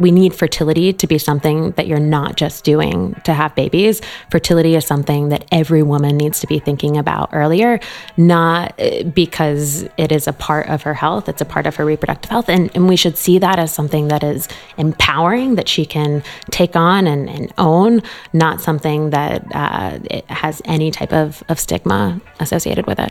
[0.00, 4.02] We need fertility to be something that you're not just doing to have babies.
[4.28, 7.78] Fertility is something that every woman needs to be thinking about earlier,
[8.16, 11.84] not uh, because it is a part of her health, it's a part of her
[11.84, 12.48] reproductive health.
[12.48, 14.48] And, and we should see that as something that is
[14.78, 18.02] empowering, that she can take on and, and own,
[18.32, 23.10] not something that uh, has any type of, of stigma associated with it.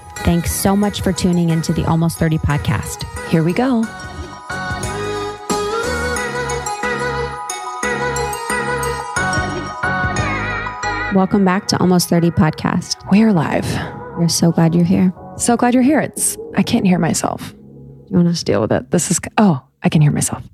[0.23, 3.03] Thanks so much for tuning into the Almost 30 podcast.
[3.29, 3.81] Here we go.
[11.15, 13.03] Welcome back to Almost 30 podcast.
[13.11, 13.65] We're live.
[14.17, 15.11] We're so glad you're here.
[15.37, 15.99] So glad you're here.
[15.99, 17.53] It's I can't hear myself.
[18.09, 18.91] You want to deal with it?
[18.91, 20.47] This is oh, I can hear myself.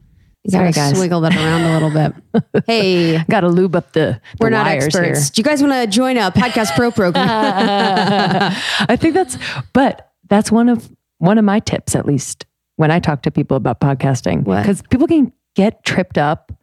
[0.48, 0.94] You Sorry, guys.
[0.94, 2.64] Swiggle that around a little bit.
[2.68, 4.20] Hey, got to lube up the.
[4.22, 4.96] the We're not experts.
[4.96, 5.14] Here.
[5.34, 7.26] Do you guys want to join a podcast pro program?
[7.28, 9.38] I think that's,
[9.74, 12.46] but that's one of one of my tips, at least
[12.78, 16.54] when I talk to people about podcasting, because people can get tripped up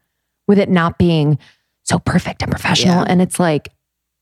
[0.48, 1.38] with it not being
[1.82, 3.06] so perfect and professional, yeah.
[3.08, 3.68] and it's like,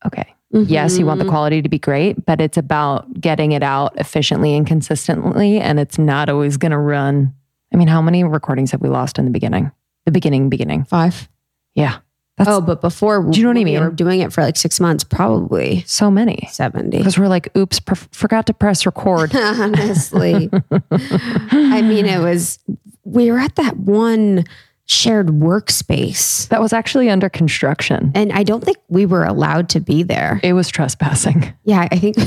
[0.05, 0.71] okay, Mm-hmm.
[0.71, 1.31] Yes, you want the mm-hmm.
[1.31, 5.59] quality to be great, but it's about getting it out efficiently and consistently.
[5.59, 7.33] And it's not always going to run
[7.73, 9.71] I mean, how many recordings have we lost in the beginning?
[10.05, 10.85] The beginning, beginning.
[10.85, 11.27] Five.
[11.75, 11.99] Yeah.
[12.37, 13.79] That's, oh, but before, do you know what I mean?
[13.79, 16.97] We were doing it for like six months, probably so many, seventy.
[16.97, 19.35] Because we're like, oops, per- forgot to press record.
[19.35, 20.49] Honestly,
[20.91, 22.57] I mean, it was.
[23.03, 24.45] We were at that one
[24.85, 29.79] shared workspace that was actually under construction, and I don't think we were allowed to
[29.79, 30.39] be there.
[30.41, 31.53] It was trespassing.
[31.65, 32.17] Yeah, I think.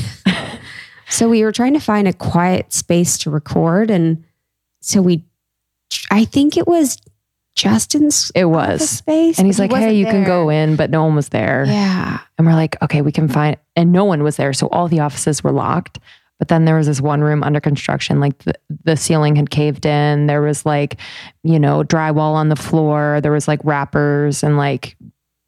[1.08, 4.24] so we were trying to find a quiet space to record, and
[4.80, 5.24] so we
[6.10, 6.98] I think it was
[7.56, 9.38] Justin's it was space.
[9.38, 10.12] And he's like, Hey, you there.
[10.12, 11.64] can go in, but no one was there.
[11.66, 12.20] Yeah.
[12.36, 14.52] And we're like, okay, we can find and no one was there.
[14.52, 15.98] So all the offices were locked.
[16.38, 18.52] But then there was this one room under construction, like the,
[18.84, 20.26] the ceiling had caved in.
[20.26, 21.00] There was like,
[21.42, 23.20] you know, drywall on the floor.
[23.22, 24.98] There was like wrappers and like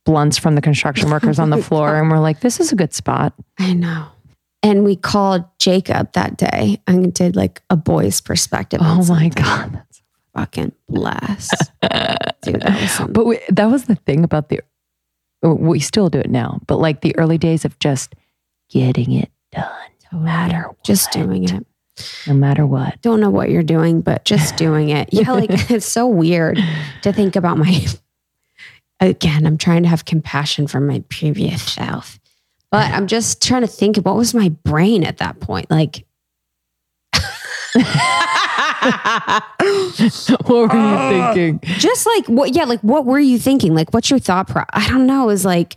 [0.06, 1.96] blunts from the construction workers on the floor.
[1.96, 3.34] And we're like, this is a good spot.
[3.58, 4.06] I know.
[4.62, 8.80] And we called Jacob that day and did like a boy's perspective.
[8.82, 9.82] Oh my God
[10.34, 11.54] fucking blast.
[12.42, 14.60] Dude, that was but we, that was the thing about the,
[15.42, 18.14] we still do it now, but like the early days of just
[18.68, 20.84] getting it done, no matter what.
[20.84, 21.66] Just doing it.
[22.26, 23.00] No matter what.
[23.02, 25.08] Don't know what you're doing, but just doing it.
[25.12, 26.58] Yeah, like it's so weird
[27.02, 27.86] to think about my,
[29.00, 32.18] again, I'm trying to have compassion for my previous self.
[32.70, 35.70] But I'm just trying to think of what was my brain at that point.
[35.70, 36.04] Like,
[40.46, 41.60] what were you uh, thinking?
[41.78, 42.54] Just like what?
[42.54, 43.74] Yeah, like what were you thinking?
[43.74, 44.62] Like, what's your thought pro?
[44.70, 45.24] I don't know.
[45.24, 45.76] It was like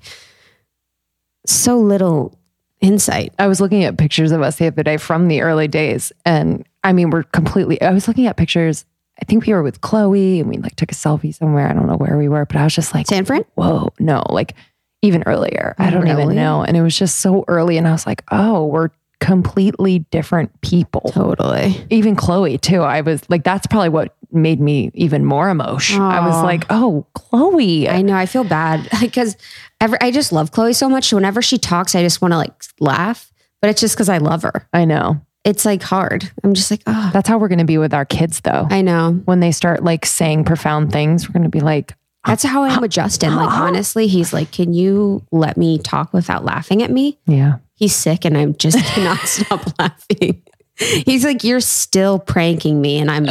[1.46, 2.38] so little
[2.80, 3.34] insight.
[3.40, 6.68] I was looking at pictures of us the other day from the early days, and
[6.84, 7.82] I mean, we're completely.
[7.82, 8.86] I was looking at pictures.
[9.22, 11.68] I think we were with Chloe, and we like took a selfie somewhere.
[11.68, 13.46] I don't know where we were, but I was just like, San Fran.
[13.56, 14.56] Whoa, no, like
[15.02, 15.76] even earlier.
[15.80, 16.24] I don't really?
[16.24, 16.64] even know.
[16.64, 18.90] And it was just so early, and I was like, oh, we're
[19.22, 21.12] completely different people.
[21.14, 21.86] Totally.
[21.90, 22.82] Even Chloe too.
[22.82, 26.06] I was like, that's probably what made me even more emotional.
[26.06, 27.88] I was like, oh, Chloe.
[27.88, 28.16] I know.
[28.16, 29.38] I feel bad because
[29.80, 31.14] every, I just love Chloe so much.
[31.14, 34.42] Whenever she talks, I just want to like laugh, but it's just because I love
[34.42, 34.68] her.
[34.74, 35.22] I know.
[35.44, 36.30] It's like hard.
[36.44, 37.12] I'm just like, oh.
[37.14, 38.68] That's how we're going to be with our kids though.
[38.70, 39.22] I know.
[39.26, 41.94] When they start like saying profound things, we're going to be like,
[42.26, 43.36] that's how I am with Justin.
[43.36, 47.20] Like, honestly, he's like, Can you let me talk without laughing at me?
[47.26, 50.44] Yeah he's sick and I just cannot stop laughing.
[50.78, 53.28] He's like, You're still pranking me and I'm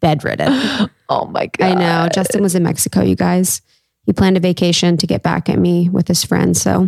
[0.00, 0.88] bedridden.
[1.10, 1.64] Oh my God.
[1.64, 2.08] I know.
[2.12, 3.62] Justin was in Mexico, you guys.
[4.04, 6.60] He planned a vacation to get back at me with his friends.
[6.60, 6.82] So,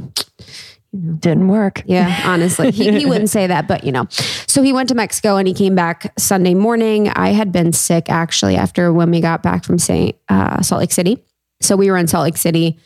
[0.93, 1.15] you know.
[1.15, 1.83] Didn't work.
[1.87, 2.71] Yeah, honestly.
[2.71, 4.09] He, he wouldn't say that, but you know.
[4.11, 7.09] So he went to Mexico and he came back Sunday morning.
[7.09, 10.15] I had been sick actually after when we got back from St.
[10.29, 11.25] Uh, Salt Lake City.
[11.62, 12.79] So we were in Salt Lake City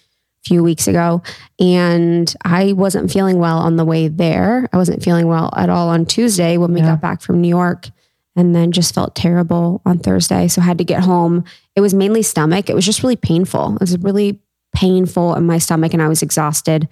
[0.44, 1.22] few weeks ago
[1.58, 4.68] and I wasn't feeling well on the way there.
[4.72, 6.90] I wasn't feeling well at all on Tuesday when we yeah.
[6.90, 7.88] got back from New York.
[8.36, 10.48] and then just felt terrible on Thursday.
[10.48, 11.44] So I had to get home.
[11.76, 12.68] It was mainly stomach.
[12.68, 13.74] It was just really painful.
[13.74, 14.40] It was really
[14.74, 16.88] painful in my stomach and I was exhausted.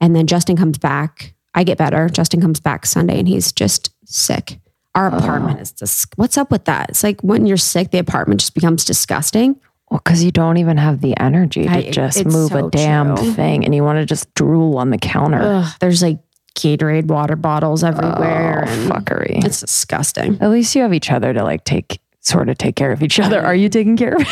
[0.00, 1.34] And then Justin comes back.
[1.54, 2.08] I get better.
[2.08, 4.58] Justin comes back Sunday and he's just sick.
[4.94, 6.88] Our apartment is just, what's up with that?
[6.88, 9.60] It's like when you're sick, the apartment just becomes disgusting.
[9.90, 13.16] Well, because you don't even have the energy to I- just move so a damn
[13.16, 13.32] true.
[13.32, 15.40] thing and you want to just drool on the counter.
[15.40, 16.18] Ugh, there's like
[16.56, 18.64] Gatorade water bottles everywhere.
[18.66, 19.44] Oh, and fuckery.
[19.44, 20.38] It's disgusting.
[20.40, 23.20] At least you have each other to like take sort of take care of each
[23.20, 23.40] other.
[23.40, 24.26] Are you taking care of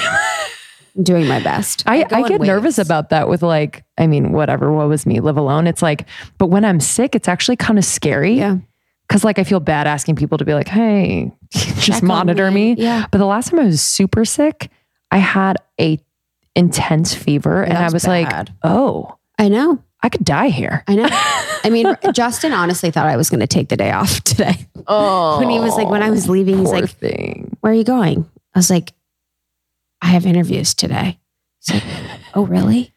[1.02, 1.82] doing my best.
[1.86, 5.36] I, I get nervous about that with like, I mean, whatever, what was me, live
[5.36, 5.66] alone.
[5.66, 6.06] It's like,
[6.38, 8.34] but when I'm sick, it's actually kind of scary.
[8.34, 8.58] Yeah.
[9.08, 12.74] Cause like I feel bad asking people to be like, hey, just on monitor me.
[12.74, 12.82] me.
[12.82, 13.06] Yeah.
[13.10, 14.70] But the last time I was super sick,
[15.14, 15.98] I had a
[16.56, 18.48] intense fever and I was bad.
[18.48, 19.82] like, oh, I know.
[20.02, 20.82] I could die here.
[20.86, 21.06] I know.
[21.08, 24.66] I mean, Justin honestly thought I was going to take the day off today.
[24.86, 27.56] Oh, When he was like, when I was leaving, he's like, thing.
[27.60, 28.28] where are you going?
[28.54, 28.92] I was like,
[30.02, 31.18] I have interviews today.
[31.60, 31.84] He's like,
[32.34, 32.92] oh, really?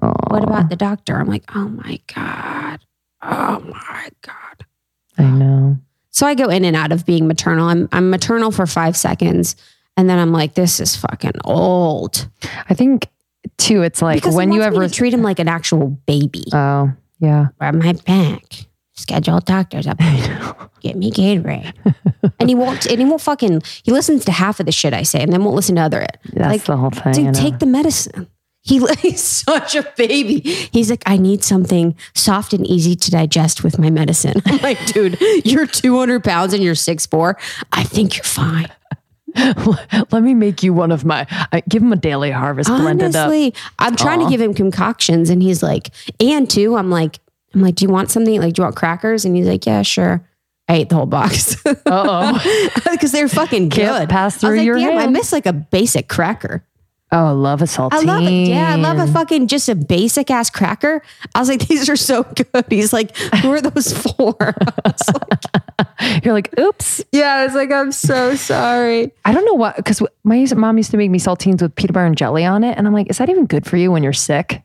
[0.00, 1.16] What about the doctor?
[1.18, 2.80] I'm like, oh my God.
[3.22, 4.66] Oh my God.
[5.18, 5.78] I know.
[6.10, 7.66] So I go in and out of being maternal.
[7.68, 9.56] I'm, I'm maternal for five seconds.
[9.96, 12.28] And then I'm like, this is fucking old.
[12.68, 13.08] I think
[13.58, 15.38] too, it's like Because he when you wants have me to res- treat him like
[15.38, 16.44] an actual baby.
[16.52, 18.42] oh yeah, Grab my back.
[18.94, 19.98] Schedule doctors up.
[20.80, 21.72] Get me Gatorade.
[22.38, 22.86] and he won't.
[22.86, 23.62] And he won't fucking.
[23.82, 26.00] He listens to half of the shit I say, and then won't listen to other
[26.00, 26.18] it.
[26.32, 27.12] that's like, the whole thing.
[27.12, 28.26] dude, take the medicine.
[28.62, 30.40] He, he's such a baby.
[30.40, 34.40] He's like, I need something soft and easy to digest with my medicine.
[34.46, 37.34] I'm like, dude, you're 200 pounds and you're 6'4.
[37.72, 38.68] I think you're fine.
[40.10, 41.26] Let me make you one of my.
[41.52, 43.26] I, give him a daily harvest blended up.
[43.28, 45.90] Honestly, I'm trying to give him concoctions, and he's like,
[46.20, 47.18] and two, I'm like,
[47.54, 48.40] I'm like, do you want something?
[48.40, 49.24] Like, do you want crackers?
[49.24, 50.24] And he's like, yeah, sure.
[50.68, 52.80] I ate the whole box oh.
[52.92, 54.08] because they're fucking Can't good.
[54.08, 56.64] pass I was through like, your damn, I hand." miss like a basic cracker.
[57.12, 57.92] Oh, I love a saltine.
[57.92, 58.48] I love it.
[58.48, 61.02] Yeah, I love a fucking just a basic ass cracker.
[61.34, 62.64] I was like, these are so good.
[62.70, 64.36] He's like, who are those for?
[64.84, 67.02] Like, You're like, oops.
[67.10, 69.12] yeah, I was like, I'm so sorry.
[69.24, 72.06] I don't know what because my mom used to make me saltines with peanut butter
[72.06, 74.12] and jelly on it, and I'm like, is that even good for you when you're
[74.12, 74.62] sick?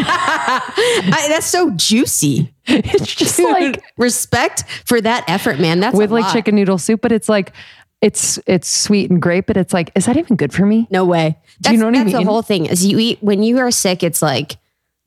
[0.00, 2.52] I, that's so juicy.
[2.70, 5.80] It's just Dude, like respect for that effort, man.
[5.80, 6.32] That's with like lot.
[6.34, 7.52] chicken noodle soup, but it's like
[8.00, 10.86] it's it's sweet and great, but it's like, is that even good for me?
[10.90, 11.36] No way.
[11.60, 12.24] That's, Do you know what I that's mean?
[12.24, 12.66] the whole thing.
[12.66, 14.56] Is you eat when you are sick, it's like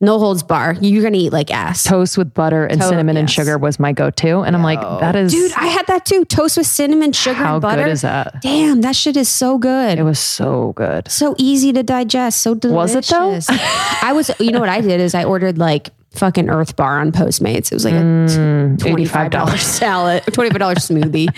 [0.00, 0.76] no holds bar.
[0.80, 1.84] You're gonna eat like ass.
[1.84, 5.14] Toast with butter and To- cinnamon and sugar was my go-to, and I'm like, that
[5.16, 6.24] is Dude, I had that too.
[6.24, 7.82] Toast with cinnamon, sugar, how and butter.
[7.82, 8.42] How good is that?
[8.42, 9.98] Damn, that shit is so good.
[9.98, 11.10] It was so good.
[11.10, 12.42] so easy to digest.
[12.42, 13.10] So delicious.
[13.10, 13.54] Was it though?
[14.02, 14.30] I was.
[14.40, 17.70] You know what I did is I ordered like fucking Earth Bar on Postmates.
[17.70, 21.28] It was like a mm, five dollar salad, twenty five dollar smoothie.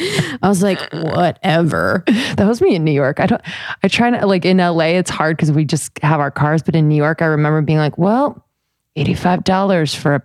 [0.43, 2.05] I was like, whatever.
[2.37, 3.21] That was me in New York.
[3.21, 3.43] I don't.
[3.83, 4.97] I try to like in LA.
[4.99, 6.63] It's hard because we just have our cars.
[6.63, 8.45] But in New York, I remember being like, well,
[8.97, 10.23] eighty five dollars for a,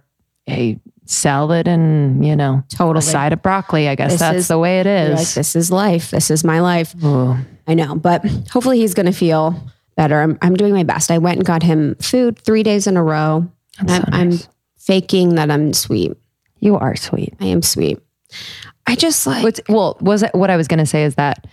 [0.50, 3.00] a salad and you know Totally.
[3.00, 3.88] a side of broccoli.
[3.88, 5.18] I guess This that's is- the way it is.
[5.18, 6.12] Like, this is life.
[6.12, 6.94] This is my life.
[7.04, 7.36] Ooh.
[7.68, 9.56] I know, but hopefully he's going to feel
[9.95, 10.19] better.
[10.22, 11.12] I'm, I'm doing my best.
[11.12, 13.48] I went and got him food three days in a row.
[13.80, 14.08] I'm, so nice.
[14.12, 16.14] I'm faking that I'm sweet.
[16.60, 17.34] You are sweet.
[17.40, 18.00] I am sweet.
[18.86, 21.48] I just like, What's, well, was it, what I was going to say is that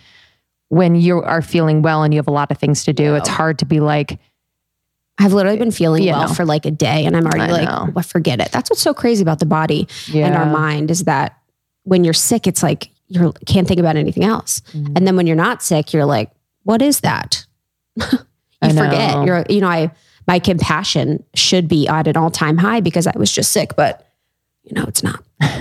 [0.69, 3.29] when you are feeling well and you have a lot of things to do, it's
[3.29, 4.19] hard to be like,
[5.19, 6.33] I've literally been feeling well know.
[6.33, 7.89] for like a day and I'm already I like, know.
[7.93, 8.51] well, forget it.
[8.51, 11.37] That's what's so crazy about the body and our mind is that
[11.83, 14.59] when you're sick, it's like you can't think about anything else.
[14.73, 14.93] Mm-hmm.
[14.95, 16.31] And then when you're not sick, you're like,
[16.63, 17.45] what is that?
[17.95, 18.05] you
[18.61, 19.25] forget.
[19.25, 19.91] You're, you know, I,
[20.27, 24.05] my compassion should be at an all time high because I was just sick, but
[24.63, 25.23] you know, it's not.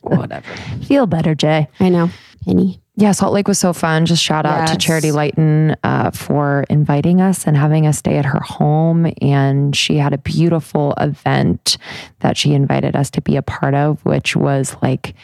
[0.00, 0.46] Whatever.
[0.84, 1.68] feel better, Jay.
[1.80, 2.10] I know.
[2.44, 2.80] Penny.
[2.96, 4.06] Yeah, Salt Lake was so fun.
[4.06, 8.24] Just shout out to Charity Lighton uh, for inviting us and having us stay at
[8.24, 9.12] her home.
[9.22, 11.78] And she had a beautiful event
[12.20, 15.14] that she invited us to be a part of, which was like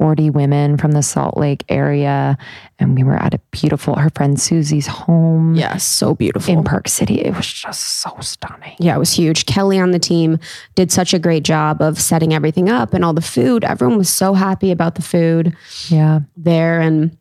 [0.00, 2.38] 40 women from the Salt Lake area.
[2.78, 6.50] And we were at a beautiful, her friend Susie's home Yeah, so beautiful.
[6.54, 7.20] in Park City.
[7.20, 8.76] It was just so stunning.
[8.78, 9.44] Yeah, it was huge.
[9.44, 10.38] Kelly on the team
[10.74, 13.62] did such a great job of setting everything up and all the food.
[13.62, 15.54] Everyone was so happy about the food
[15.90, 16.20] Yeah.
[16.34, 16.80] there.
[16.80, 17.14] And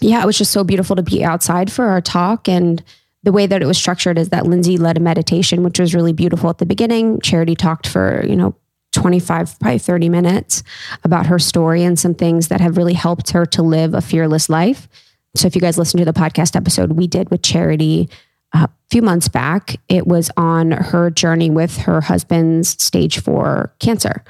[0.00, 2.48] yeah, it was just so beautiful to be outside for our talk.
[2.48, 2.82] And
[3.22, 6.12] the way that it was structured is that Lindsay led a meditation, which was really
[6.12, 7.20] beautiful at the beginning.
[7.20, 8.56] Charity talked for, you know,
[8.92, 10.62] 25, probably 30 minutes
[11.04, 14.48] about her story and some things that have really helped her to live a fearless
[14.48, 14.88] life.
[15.36, 18.08] So if you guys listen to the podcast episode we did with Charity
[18.52, 19.76] a few months back.
[19.88, 24.24] It was on her journey with her husband's stage four cancer,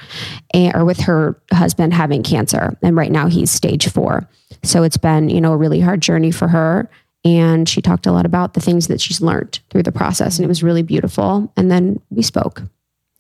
[0.54, 2.76] eh, or with her husband having cancer.
[2.82, 4.28] And right now he's stage four.
[4.62, 6.90] So it's been, you know, a really hard journey for her.
[7.24, 10.38] And she talked a lot about the things that she's learned through the process.
[10.38, 11.52] And it was really beautiful.
[11.56, 12.62] And then we spoke.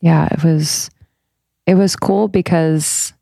[0.00, 0.90] Yeah, it was
[1.68, 3.12] it was cool because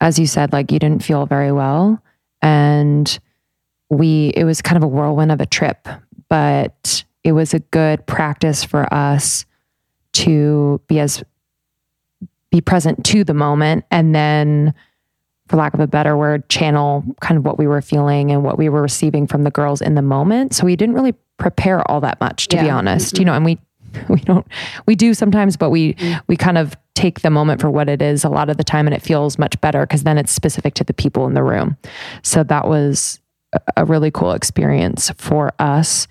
[0.00, 2.02] as you said, like you didn't feel very well.
[2.42, 3.18] And
[3.88, 5.86] we it was kind of a whirlwind of a trip,
[6.28, 9.46] but it was a good practice for us
[10.14, 11.22] to be as
[12.50, 14.74] be present to the moment and then
[15.46, 18.58] for lack of a better word channel kind of what we were feeling and what
[18.58, 22.00] we were receiving from the girls in the moment so we didn't really prepare all
[22.00, 22.64] that much to yeah.
[22.64, 23.20] be honest mm-hmm.
[23.20, 23.56] you know and we
[24.08, 24.46] we don't
[24.86, 26.18] we do sometimes but we mm-hmm.
[26.26, 28.86] we kind of take the moment for what it is a lot of the time
[28.86, 31.76] and it feels much better because then it's specific to the people in the room
[32.22, 33.20] so that was
[33.76, 36.06] a really cool experience for us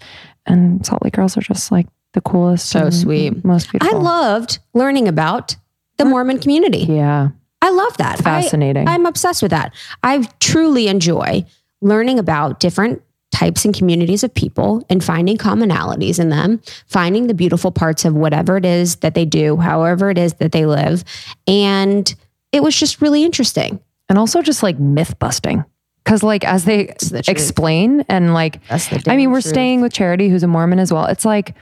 [0.46, 2.70] and Salt Lake girls are just like the coolest.
[2.70, 3.44] So sweet.
[3.46, 3.98] Most beautiful.
[3.98, 5.56] I loved learning about
[5.98, 6.80] the Mormon community.
[6.80, 7.30] Yeah.
[7.62, 8.20] I love that.
[8.20, 8.88] Fascinating.
[8.88, 9.74] I, I'm obsessed with that.
[10.02, 11.46] I truly enjoy
[11.82, 13.02] learning about different
[13.40, 18.14] types and communities of people and finding commonalities in them, finding the beautiful parts of
[18.14, 21.06] whatever it is that they do, however it is that they live.
[21.48, 22.14] And
[22.52, 23.80] it was just really interesting.
[24.10, 25.64] And also just like myth busting.
[26.04, 29.54] Cause like as they the explain and like, I mean, we're truth.
[29.54, 31.06] staying with Charity, who's a Mormon as well.
[31.06, 31.56] It's like,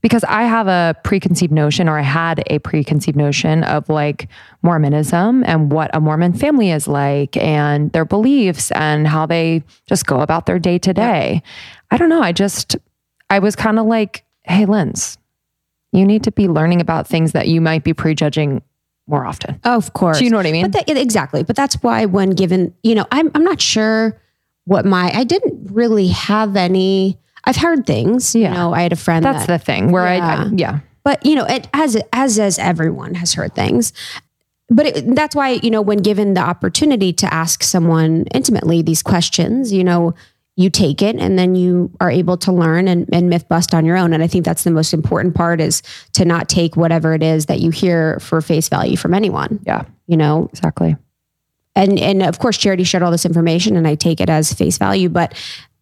[0.00, 4.28] because I have a preconceived notion or I had a preconceived notion of like
[4.62, 10.06] Mormonism and what a Mormon family is like and their beliefs and how they just
[10.06, 11.42] go about their day to day.
[11.90, 12.22] I don't know.
[12.22, 12.76] I just,
[13.28, 15.18] I was kind of like, hey, Linz,
[15.92, 18.62] you need to be learning about things that you might be prejudging
[19.06, 19.60] more often.
[19.64, 20.18] Of course.
[20.18, 20.70] Do you know what I mean?
[20.70, 21.42] But that, exactly.
[21.42, 24.18] But that's why when given, you know, I'm I'm not sure
[24.64, 27.18] what my I didn't really have any.
[27.44, 28.34] I've heard things.
[28.34, 28.48] Yeah.
[28.48, 29.24] You know, I had a friend.
[29.24, 30.26] That's that, the thing where yeah.
[30.26, 30.80] I, I yeah.
[31.02, 33.92] But you know, it as as as everyone has heard things.
[34.68, 39.02] But it, that's why you know when given the opportunity to ask someone intimately these
[39.02, 40.14] questions, you know,
[40.60, 43.86] you take it and then you are able to learn and, and myth bust on
[43.86, 44.12] your own.
[44.12, 45.82] And I think that's the most important part is
[46.12, 49.60] to not take whatever it is that you hear for face value from anyone.
[49.64, 49.84] Yeah.
[50.06, 50.50] You know?
[50.52, 50.96] Exactly.
[51.74, 54.76] And and of course charity shared all this information and I take it as face
[54.76, 55.34] value, but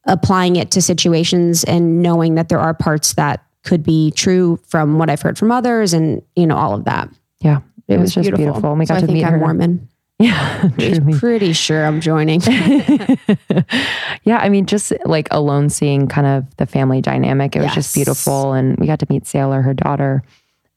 [0.08, 4.98] applying it to situations and knowing that there are parts that could be true from
[4.98, 7.08] what I've heard from others and you know all of that.
[7.40, 7.60] Yeah.
[7.86, 8.44] It, it was, was, just beautiful.
[8.44, 8.70] beautiful.
[8.70, 9.38] And we got so to meet I'm her.
[9.38, 9.88] Mormon.
[10.20, 11.16] Yeah, truly.
[11.16, 12.40] pretty sure I'm joining.
[14.24, 17.94] yeah, I mean, just like alone seeing kind of the family dynamic, it was just
[17.94, 18.52] beautiful.
[18.52, 20.24] And we got to meet Sailor, her daughter.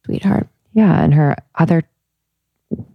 [0.05, 0.47] Sweetheart.
[0.75, 1.81] Yeah, and her other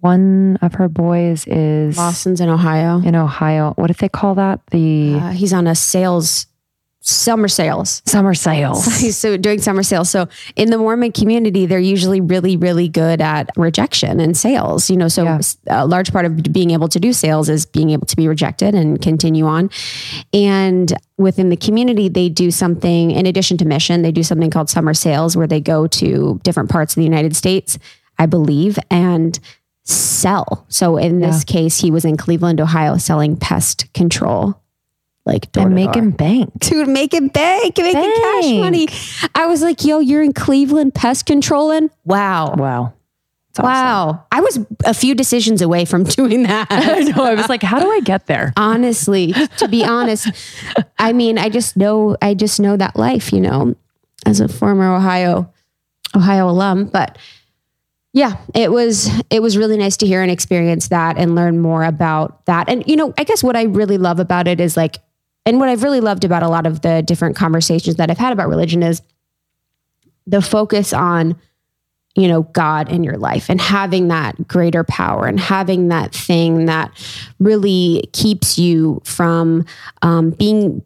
[0.00, 3.00] one of her boys is Lawson's in Ohio.
[3.02, 3.72] In Ohio.
[3.76, 4.60] What did they call that?
[4.70, 6.46] The uh, he's on a sales
[7.06, 8.02] summer sales.
[8.04, 9.16] Summer sales.
[9.16, 10.10] so doing summer sales.
[10.10, 14.90] So in the Mormon community, they're usually really, really good at rejection and sales.
[14.90, 15.40] You know, so yeah.
[15.68, 18.74] a large part of being able to do sales is being able to be rejected
[18.74, 19.70] and continue on.
[20.32, 24.68] And within the community, they do something in addition to mission, they do something called
[24.68, 27.78] summer sales where they go to different parts of the United States,
[28.18, 29.38] I believe, and
[29.86, 30.66] sell.
[30.68, 31.28] So in yeah.
[31.28, 34.60] this case, he was in Cleveland, Ohio, selling pest control
[35.26, 38.14] like and making bank, dude, making bank, making bank.
[38.14, 38.88] cash money.
[39.34, 41.90] I was like, yo, you're in Cleveland pest controlling.
[42.04, 42.92] Wow, wow.
[43.58, 44.26] Wow.
[44.30, 46.68] I was a few decisions away from doing that.
[46.70, 47.24] I know.
[47.24, 48.52] I was like, how do I get there?
[48.56, 50.28] Honestly, to be honest,
[50.98, 53.74] I mean, I just know, I just know that life, you know,
[54.26, 55.52] as a former Ohio,
[56.14, 56.84] Ohio alum.
[56.86, 57.18] But
[58.16, 61.84] yeah, it was, it was really nice to hear and experience that and learn more
[61.84, 62.66] about that.
[62.66, 64.96] And, you know, I guess what I really love about it is like,
[65.44, 68.32] and what I've really loved about a lot of the different conversations that I've had
[68.32, 69.02] about religion is
[70.26, 71.36] the focus on
[72.16, 76.64] you know god in your life and having that greater power and having that thing
[76.64, 76.90] that
[77.38, 79.66] really keeps you from
[80.00, 80.82] um, being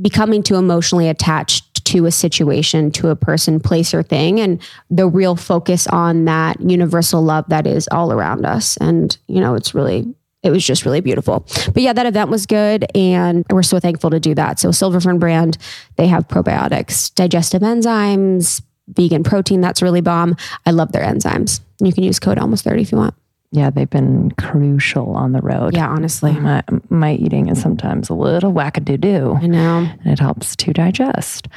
[0.00, 5.08] becoming too emotionally attached to a situation to a person place or thing and the
[5.08, 9.74] real focus on that universal love that is all around us and you know it's
[9.74, 10.14] really
[10.44, 11.44] it was just really beautiful.
[11.74, 12.86] But yeah, that event was good.
[12.94, 14.60] And we're so thankful to do that.
[14.60, 15.58] So, Silver Fern brand,
[15.96, 19.60] they have probiotics, digestive enzymes, vegan protein.
[19.60, 20.36] That's really bomb.
[20.64, 21.60] I love their enzymes.
[21.80, 23.14] You can use code almost 30 if you want.
[23.50, 25.74] Yeah, they've been crucial on the road.
[25.74, 26.32] Yeah, honestly.
[26.32, 29.90] My, my eating is sometimes a little wackadoo I know.
[30.04, 31.48] And it helps to digest.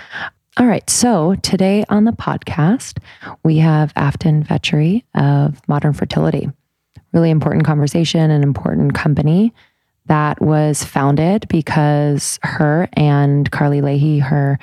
[0.58, 0.90] All right.
[0.90, 3.00] So today on the podcast,
[3.44, 6.50] we have Afton Vechery of Modern Fertility
[7.14, 9.54] really important conversation and important company
[10.08, 14.58] that was founded because her and Carly Leahy, her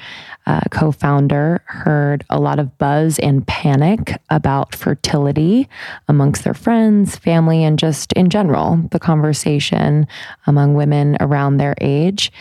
[0.46, 5.68] uh, co founder, heard a lot of buzz and panic about fertility
[6.08, 10.06] amongst their friends, family, and just in general, the conversation
[10.46, 12.32] among women around their age.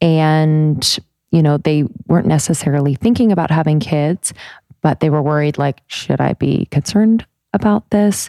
[0.00, 0.98] And,
[1.30, 4.34] you know, they weren't necessarily thinking about having kids,
[4.82, 8.28] but they were worried like, should I be concerned about this?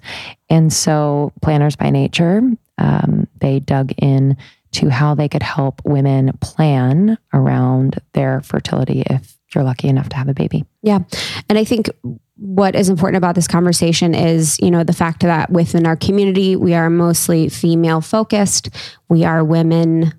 [0.50, 2.42] And so, Planners by Nature
[2.78, 4.38] um, they dug in
[4.74, 10.16] to how they could help women plan around their fertility if you're lucky enough to
[10.16, 10.66] have a baby.
[10.82, 11.00] Yeah.
[11.48, 11.90] And I think
[12.38, 16.56] what is important about this conversation is, you know, the fact that within our community,
[16.56, 18.70] we are mostly female focused.
[19.10, 20.14] We are women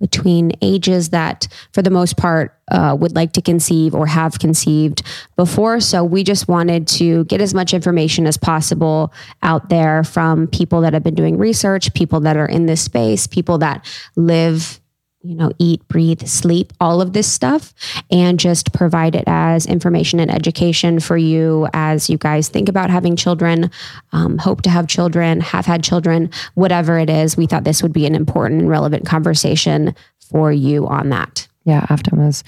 [0.00, 5.02] between ages that, for the most part, uh, would like to conceive or have conceived
[5.36, 5.80] before.
[5.80, 10.80] So we just wanted to get as much information as possible out there from people
[10.80, 13.84] that have been doing research, people that are in this space, people that
[14.16, 14.80] live
[15.22, 17.74] you know, eat, breathe, sleep, all of this stuff,
[18.10, 22.90] and just provide it as information and education for you as you guys think about
[22.90, 23.70] having children,
[24.12, 27.36] um, hope to have children, have had children, whatever it is.
[27.36, 31.46] We thought this would be an important and relevant conversation for you on that.
[31.64, 32.42] Yeah, Afton was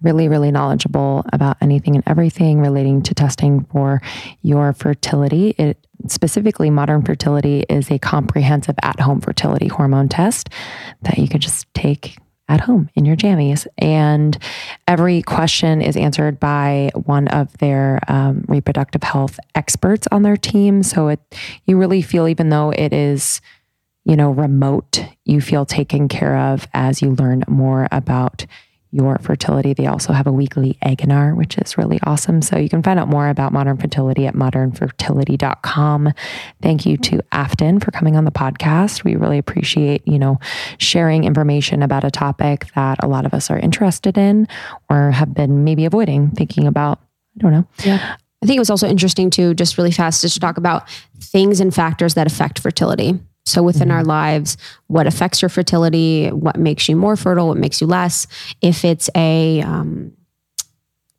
[0.00, 4.00] really, really knowledgeable about anything and everything relating to testing for
[4.40, 5.50] your fertility.
[5.58, 10.48] It specifically modern fertility is a comprehensive at-home fertility hormone test
[11.02, 12.16] that you can just take
[12.48, 13.66] at home in your jammies.
[13.78, 14.36] And
[14.86, 20.82] every question is answered by one of their um, reproductive health experts on their team.
[20.82, 21.20] So it
[21.64, 23.40] you really feel, even though it is,
[24.04, 28.44] you know, remote, you feel taken care of as you learn more about
[28.94, 29.74] your fertility.
[29.74, 32.40] They also have a weekly Eginar, which is really awesome.
[32.40, 36.12] So you can find out more about modern fertility at modernfertility.com.
[36.62, 39.02] Thank you to Afton for coming on the podcast.
[39.02, 40.38] We really appreciate, you know,
[40.78, 44.46] sharing information about a topic that a lot of us are interested in
[44.88, 47.00] or have been maybe avoiding thinking about.
[47.36, 47.66] I don't know.
[47.84, 48.16] Yeah.
[48.42, 51.60] I think it was also interesting to just really fast just to talk about things
[51.60, 53.18] and factors that affect fertility.
[53.44, 53.98] So within mm-hmm.
[53.98, 58.26] our lives, what affects your fertility, what makes you more fertile, what makes you less.
[58.60, 60.12] If it's a um,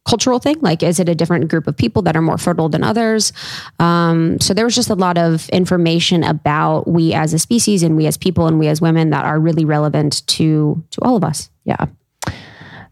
[0.05, 2.83] cultural thing, like is it a different group of people that are more fertile than
[2.83, 3.33] others?
[3.79, 7.95] Um, so there was just a lot of information about we as a species and
[7.95, 11.23] we as people and we as women that are really relevant to to all of
[11.23, 11.49] us.
[11.63, 11.85] Yeah.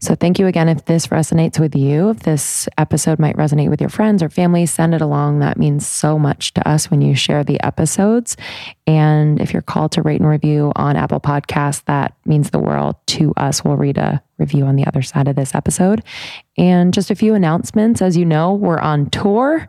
[0.00, 0.68] So thank you again.
[0.68, 4.66] If this resonates with you, if this episode might resonate with your friends or family,
[4.66, 5.38] send it along.
[5.38, 8.36] That means so much to us when you share the episodes.
[8.86, 12.96] And if you're called to rate and review on Apple Podcasts, that means the world
[13.08, 13.64] to us.
[13.64, 16.02] We'll read a review on the other side of this episode.
[16.58, 18.02] And just a few announcements.
[18.02, 19.68] As you know, we're on tour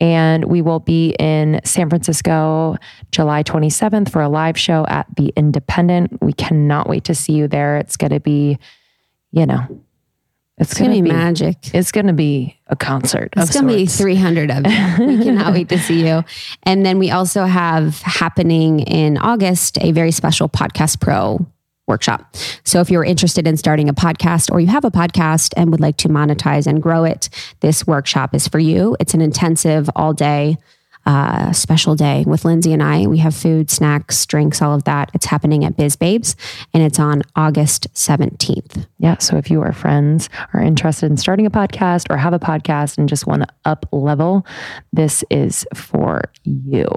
[0.00, 2.76] and we will be in San Francisco
[3.12, 6.20] July 27th for a live show at The Independent.
[6.20, 7.78] We cannot wait to see you there.
[7.78, 8.58] It's going to be
[9.36, 9.60] you know,
[10.56, 11.74] it's, it's gonna, gonna, be magic.
[11.74, 13.34] It's gonna be a concert.
[13.36, 13.98] It's gonna sorts.
[13.98, 15.06] be 300 of you.
[15.06, 16.24] we cannot wait to see you.
[16.62, 21.46] And then we also have happening in August a very special podcast pro
[21.86, 22.34] workshop.
[22.64, 25.80] So if you're interested in starting a podcast or you have a podcast and would
[25.80, 27.28] like to monetize and grow it,
[27.60, 28.96] this workshop is for you.
[28.98, 30.56] It's an intensive all day
[31.06, 33.06] uh, special day with Lindsay and I.
[33.06, 35.10] We have food, snacks, drinks, all of that.
[35.14, 36.34] It's happening at Biz Babes
[36.74, 38.86] and it's on August 17th.
[38.98, 39.16] Yeah.
[39.18, 42.98] So if you or friends are interested in starting a podcast or have a podcast
[42.98, 44.44] and just want to up level,
[44.92, 46.88] this is for you.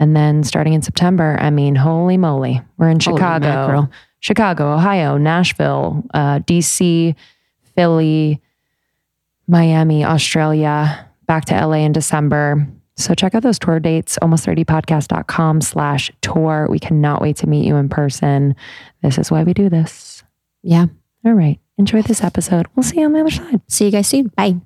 [0.00, 3.88] And then starting in September, I mean, holy moly, we're in Chicago,
[4.18, 7.14] Chicago, Ohio, Nashville, uh, DC,
[7.76, 8.40] Philly,
[9.46, 12.66] Miami, Australia, back to LA in December.
[12.96, 16.68] So check out those tour dates, almost30podcast.com slash tour.
[16.70, 18.54] We cannot wait to meet you in person.
[19.02, 20.22] This is why we do this.
[20.62, 20.86] Yeah.
[21.24, 21.58] All right.
[21.76, 22.66] Enjoy this episode.
[22.74, 23.60] We'll see you on the other side.
[23.68, 24.28] See you guys soon.
[24.28, 24.56] Bye.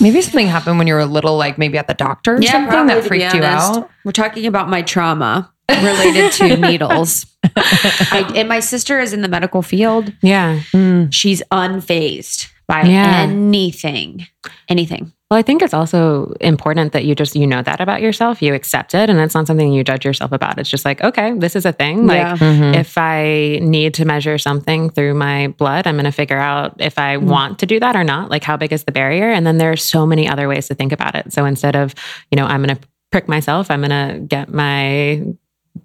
[0.00, 2.52] Maybe something happened when you were a little, like maybe at the doctor or yeah,
[2.52, 3.90] something probably, that freaked you out.
[4.04, 7.26] We're talking about my trauma related to needles.
[7.56, 10.12] I, and my sister is in the medical field.
[10.22, 10.60] Yeah.
[10.72, 11.12] Mm.
[11.12, 13.22] She's unfazed by yeah.
[13.22, 14.26] anything.
[14.68, 15.12] Anything.
[15.28, 18.54] Well, I think it's also important that you just you know that about yourself, you
[18.54, 20.58] accept it, and it's not something you judge yourself about.
[20.58, 22.06] It's just like, okay, this is a thing.
[22.06, 22.36] Like yeah.
[22.36, 22.74] mm-hmm.
[22.74, 26.96] if I need to measure something through my blood, I'm going to figure out if
[26.96, 27.28] I mm-hmm.
[27.28, 28.30] want to do that or not.
[28.30, 29.30] Like how big is the barrier?
[29.30, 31.32] And then there are so many other ways to think about it.
[31.32, 31.92] So instead of,
[32.30, 35.22] you know, I'm going to prick myself, I'm going to get my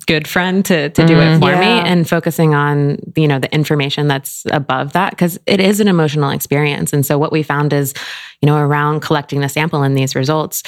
[0.05, 1.59] good friend to to do mm, it for yeah.
[1.59, 5.87] me and focusing on you know the information that's above that because it is an
[5.87, 7.93] emotional experience and so what we found is
[8.41, 10.63] you know around collecting the sample and these results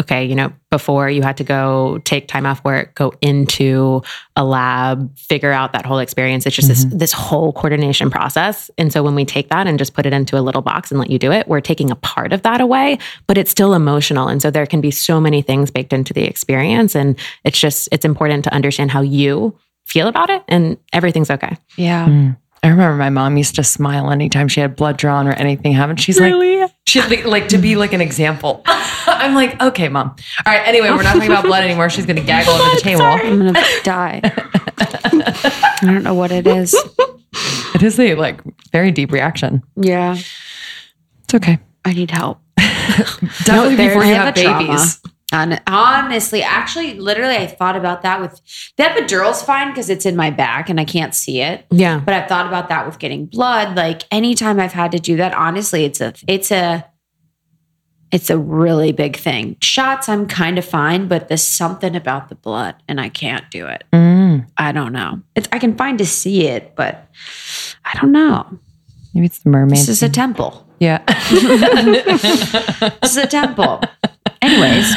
[0.00, 4.02] okay you know before you had to go take time off work, go into
[4.36, 6.46] a lab, figure out that whole experience.
[6.46, 6.88] It's just mm-hmm.
[6.88, 8.70] this this whole coordination process.
[8.78, 10.98] And so when we take that and just put it into a little box and
[10.98, 14.28] let you do it, we're taking a part of that away, but it's still emotional.
[14.28, 16.96] And so there can be so many things baked into the experience.
[16.96, 19.54] And it's just it's important to understand how you
[19.84, 21.54] feel about it and everything's okay.
[21.76, 22.06] Yeah.
[22.08, 22.36] Mm.
[22.64, 25.96] I remember my mom used to smile anytime she had blood drawn or anything happen.
[25.96, 26.60] She's really?
[26.60, 28.62] like, she like, like to be like an example.
[28.66, 30.14] I'm like, okay, mom.
[30.46, 30.66] All right.
[30.66, 31.90] Anyway, we're not talking about blood anymore.
[31.90, 33.00] She's gonna gaggle over the table.
[33.00, 33.26] Sorry.
[33.26, 34.20] I'm gonna die.
[34.24, 36.74] I don't know what it is.
[37.74, 39.62] It is a like very deep reaction.
[39.76, 41.58] Yeah, it's okay.
[41.86, 42.38] I need help.
[42.56, 45.00] Definitely no, before you have, have babies.
[45.00, 45.14] Trauma.
[45.32, 48.40] And honestly, actually, literally, I thought about that with
[48.76, 51.66] the epidural's fine because it's in my back and I can't see it.
[51.70, 52.00] Yeah.
[52.04, 53.74] But I've thought about that with getting blood.
[53.76, 56.84] Like anytime I've had to do that, honestly, it's a it's a
[58.12, 59.56] it's a really big thing.
[59.62, 63.66] Shots, I'm kind of fine, but there's something about the blood and I can't do
[63.66, 63.84] it.
[63.92, 64.46] Mm.
[64.58, 65.22] I don't know.
[65.34, 67.08] It's I can find to see it, but
[67.86, 68.58] I don't know.
[69.14, 69.78] Maybe it's the mermaid.
[69.78, 70.66] This is a temple.
[70.82, 70.98] Yeah.
[71.30, 72.24] this
[73.04, 73.80] is a temple.
[74.42, 74.92] Anyways,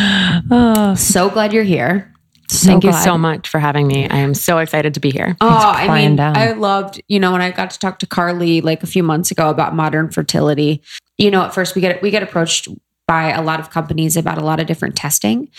[0.50, 0.96] oh.
[0.96, 2.12] so glad you're here.
[2.50, 2.98] So Thank glad.
[2.98, 4.10] you so much for having me.
[4.10, 5.38] I am so excited to be here.
[5.42, 6.36] Oh, I mean, down.
[6.36, 9.30] I loved, you know, when I got to talk to Carly like a few months
[9.30, 10.82] ago about modern fertility.
[11.20, 12.68] You know, at first we get we get approached
[13.08, 15.50] by a lot of companies about a lot of different testing.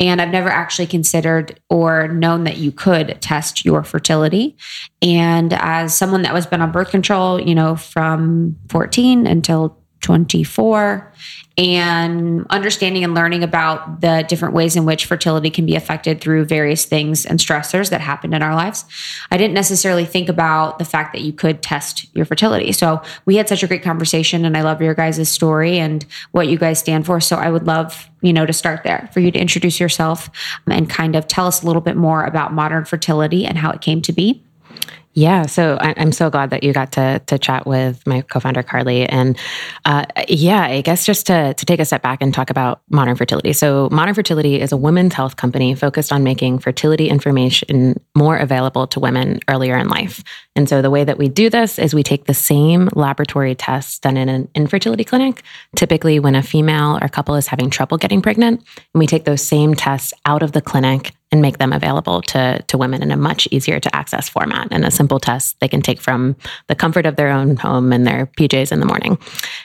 [0.00, 4.56] And I've never actually considered or known that you could test your fertility.
[5.00, 11.12] And as someone that was been on birth control, you know, from 14 until 24
[11.58, 16.44] and understanding and learning about the different ways in which fertility can be affected through
[16.44, 18.84] various things and stressors that happen in our lives.
[19.32, 22.70] I didn't necessarily think about the fact that you could test your fertility.
[22.70, 26.46] So we had such a great conversation and I love your guys' story and what
[26.46, 27.18] you guys stand for.
[27.18, 30.30] So I would love, you know, to start there for you to introduce yourself
[30.68, 33.80] and kind of tell us a little bit more about modern fertility and how it
[33.80, 34.40] came to be.
[35.18, 38.62] Yeah, so I, am so glad that you got to to chat with my co-founder
[38.62, 39.38] Carly, and
[39.86, 43.16] uh, yeah, I guess just to to take a step back and talk about Modern
[43.16, 43.54] Fertility.
[43.54, 48.86] So, Modern Fertility is a women's health company focused on making fertility information more available
[48.88, 50.22] to women earlier in life.
[50.54, 53.98] And so, the way that we do this is we take the same laboratory tests
[53.98, 55.42] done in an infertility clinic,
[55.76, 59.40] typically when a female or couple is having trouble getting pregnant, and we take those
[59.40, 63.16] same tests out of the clinic and make them available to, to women in a
[63.16, 66.36] much easier to access format and a simple test they can take from
[66.68, 69.18] the comfort of their own home and their PJs in the morning.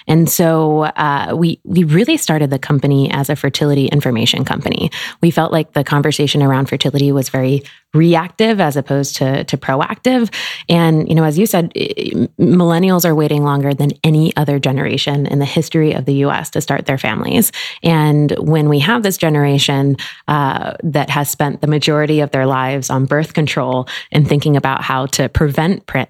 [0.08, 4.90] And so uh, we we really started the company as a fertility information company.
[5.22, 10.34] We felt like the conversation around fertility was very reactive as opposed to, to proactive.
[10.70, 15.40] And, you know, as you said, millennials are waiting longer than any other generation in
[15.40, 17.52] the history of the US to start their families.
[17.84, 19.98] And when we have this generation
[20.30, 24.82] uh, that has spent the majority of their lives on birth control and thinking about
[24.82, 26.08] how to prevent pre-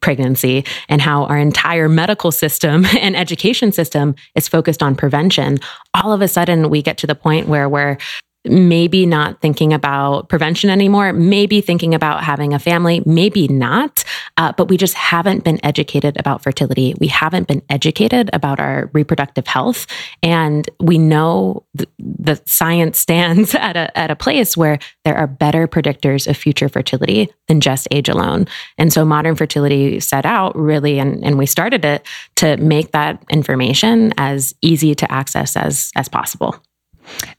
[0.00, 5.58] pregnancy and how our entire medical system and education system is focused on prevention,
[5.94, 7.96] all of a sudden we get to the point where we're
[8.44, 14.02] maybe not thinking about prevention anymore, maybe thinking about having a family, maybe not,
[14.38, 16.94] uh, but we just haven't been educated about fertility.
[16.98, 19.86] We haven't been educated about our reproductive health.
[20.22, 25.26] And we know th- the science stands at a, at a place where there are
[25.26, 28.46] better predictors of future fertility than just age alone.
[28.78, 33.22] And so modern fertility set out really, and, and we started it to make that
[33.28, 36.56] information as easy to access as, as possible.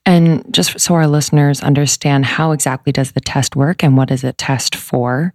[0.05, 4.23] And just so our listeners understand how exactly does the test work and what does
[4.23, 5.33] it test for?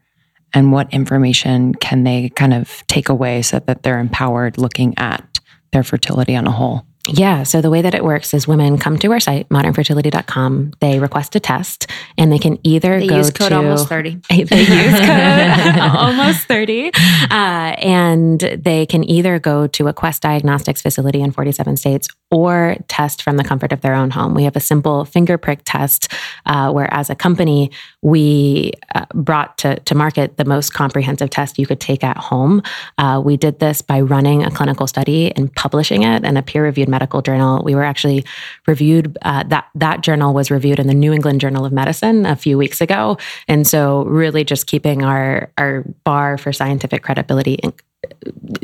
[0.53, 5.38] And what information can they kind of take away so that they're empowered looking at
[5.72, 6.87] their fertility on a whole?
[7.09, 7.42] Yeah.
[7.45, 10.73] So the way that it works is women come to our site, modernfertility.com.
[10.81, 14.21] They request a test and they can either they go use code to almost 30.
[14.29, 16.90] They use code almost 30.
[17.31, 22.77] Uh, and they can either go to a Quest Diagnostics facility in 47 states or
[22.88, 24.35] test from the comfort of their own home.
[24.35, 26.12] We have a simple finger prick test
[26.45, 27.71] uh, where, as a company,
[28.07, 32.62] we uh, brought to, to market the most comprehensive test you could take at home.
[32.99, 36.62] Uh, we did this by running a clinical study and publishing it in a peer
[36.62, 37.64] reviewed medical journal.
[37.64, 38.25] We were actually
[38.69, 42.37] reviewed, uh, that, that journal was reviewed in the New England Journal of Medicine a
[42.37, 43.19] few weeks ago.
[43.49, 47.59] And so, really, just keeping our, our bar for scientific credibility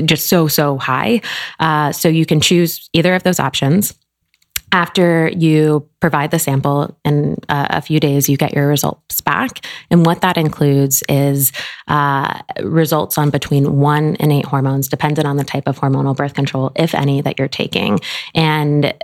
[0.05, 1.20] just so, so high.
[1.59, 3.98] Uh, so you can choose either of those options.
[4.72, 9.66] After you provide the sample in uh, a few days, you get your results back.
[9.90, 11.52] And what that includes is
[11.88, 16.32] uh, results on between one and eight hormones, dependent on the type of hormonal birth
[16.32, 18.00] control, if any, that you're taking.
[18.35, 18.94] And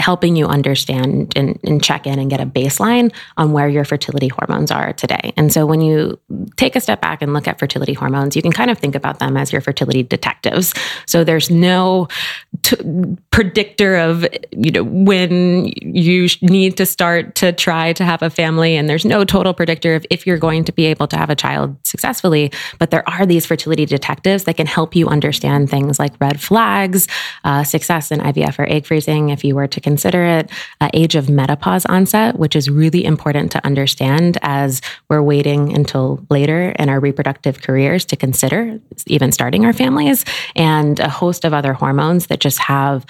[0.00, 4.26] helping you understand and, and, check in and get a baseline on where your fertility
[4.26, 5.32] hormones are today.
[5.36, 6.18] And so when you
[6.56, 9.20] take a step back and look at fertility hormones, you can kind of think about
[9.20, 10.74] them as your fertility detectives.
[11.06, 12.08] So there's no
[12.62, 12.76] t-
[13.30, 18.76] predictor of, you know, when you need to start to try to have a family.
[18.76, 21.36] And there's no total predictor of if you're going to be able to have a
[21.36, 22.52] child successfully.
[22.78, 27.06] But there are these fertility detectives that can help you understand things like red flags,
[27.44, 29.30] uh, success in IVF or egg freezing.
[29.30, 33.52] If you were to consider it uh, age of menopause onset, which is really important
[33.52, 39.64] to understand as we're waiting until later in our reproductive careers to consider even starting
[39.64, 40.24] our families,
[40.56, 43.04] and a host of other hormones that just have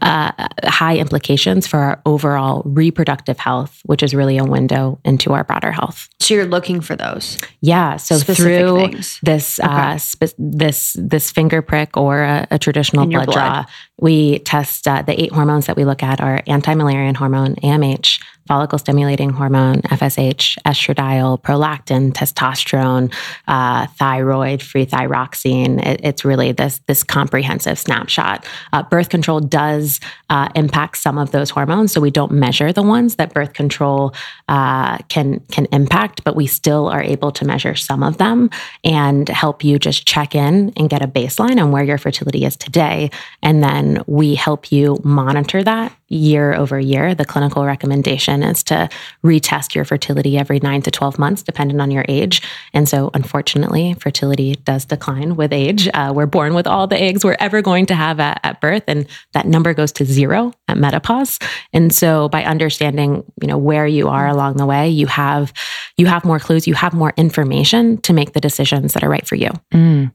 [0.00, 0.30] uh,
[0.64, 5.72] high implications for our overall reproductive health, which is really a window into our broader
[5.72, 6.08] health.
[6.20, 7.96] So you're looking for those, yeah.
[7.96, 9.18] So through things.
[9.22, 9.68] this okay.
[9.68, 13.64] uh, spe- this this finger prick or a, a traditional blood, blood, draw,
[14.00, 18.78] we test uh, the eight hormones that we look at are anti-Müllerian hormone (AMH), follicle
[18.78, 23.14] stimulating hormone, FSH, estradiol, prolactin, testosterone,
[23.46, 25.84] uh, thyroid, free thyroxine.
[25.86, 28.46] It, it's really this, this comprehensive snapshot.
[28.72, 31.92] Uh, birth control does uh, impact some of those hormones.
[31.92, 34.14] So we don't measure the ones that birth control
[34.48, 38.48] uh, can, can impact, but we still are able to measure some of them
[38.82, 42.56] and help you just check in and get a baseline on where your fertility is
[42.56, 43.10] today.
[43.42, 47.14] And then we help you monitor that year over year.
[47.14, 48.88] The clinical recommendation is to
[49.24, 52.42] retest your fertility every nine to 12 months, depending on your age.
[52.72, 55.88] And so, unfortunately, fertility does decline with age.
[55.92, 58.84] Uh, we're born with all the eggs we're ever going to have at, at birth,
[58.86, 61.38] and that number goes to zero at menopause.
[61.72, 65.52] And so, by understanding, you know, where you are along the way, you have
[65.96, 69.26] you have more clues, you have more information to make the decisions that are right
[69.26, 69.50] for you.
[69.72, 70.12] Mm.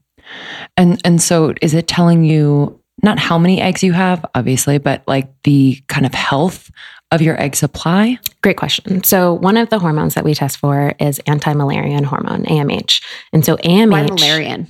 [0.76, 5.02] And and so, is it telling you not how many eggs you have, obviously, but
[5.06, 6.70] like the kind of health
[7.10, 8.18] of your egg supply?
[8.42, 9.04] Great question.
[9.04, 13.02] So, one of the hormones that we test for is anti malarian hormone, AMH.
[13.32, 13.90] And so, AMH.
[13.90, 14.66] Why Müllerian?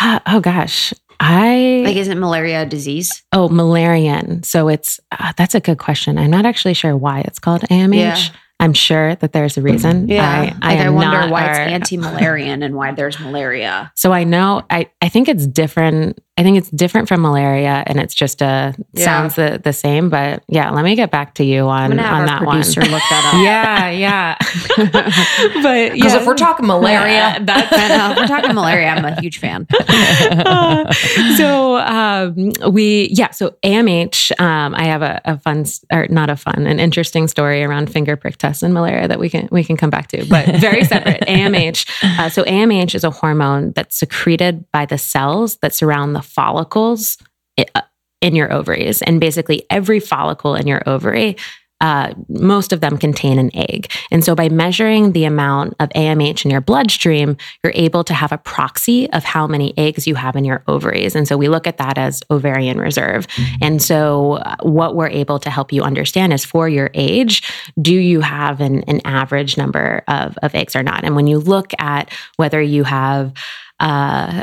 [0.00, 0.92] Uh, oh, gosh.
[1.18, 3.24] I like, isn't malaria a disease?
[3.32, 4.44] Oh, malarian.
[4.44, 6.18] So, it's uh, that's a good question.
[6.18, 7.96] I'm not actually sure why it's called AMH.
[7.96, 8.18] Yeah.
[8.58, 10.08] I'm sure that there's a reason.
[10.08, 10.54] Yeah.
[10.62, 13.92] I, I, like I wonder why it's anti-malarian and why there's malaria.
[13.96, 17.98] So I know, I, I think it's different I think it's different from malaria, and
[17.98, 19.04] it's just a yeah.
[19.04, 20.10] sounds the, the same.
[20.10, 22.90] But yeah, let me get back to you on on that producer one.
[22.90, 23.42] Look that up.
[23.42, 24.36] yeah, yeah.
[25.62, 26.20] but because yeah.
[26.20, 28.88] if we're talking malaria, that's if we're talking malaria.
[28.88, 29.66] I'm a huge fan.
[29.70, 30.92] Uh,
[31.38, 33.30] so um, we yeah.
[33.30, 34.38] So AMH.
[34.38, 38.14] Um, I have a, a, fun or not a fun, an interesting story around finger
[38.14, 41.22] prick tests and malaria that we can we can come back to, but very separate.
[41.22, 41.88] AMH.
[42.18, 47.18] Uh, so AMH is a hormone that's secreted by the cells that surround the follicles
[47.58, 47.80] uh,
[48.20, 49.02] in your ovaries.
[49.02, 51.36] And basically, every follicle in your ovary
[51.80, 53.90] uh, most of them contain an egg.
[54.10, 58.32] And so by measuring the amount of AMH in your bloodstream, you're able to have
[58.32, 61.14] a proxy of how many eggs you have in your ovaries.
[61.14, 63.26] And so we look at that as ovarian reserve.
[63.26, 63.54] Mm-hmm.
[63.60, 67.42] And so uh, what we're able to help you understand is for your age,
[67.80, 71.04] do you have an, an average number of, of eggs or not?
[71.04, 73.34] And when you look at whether you have
[73.78, 74.42] uh,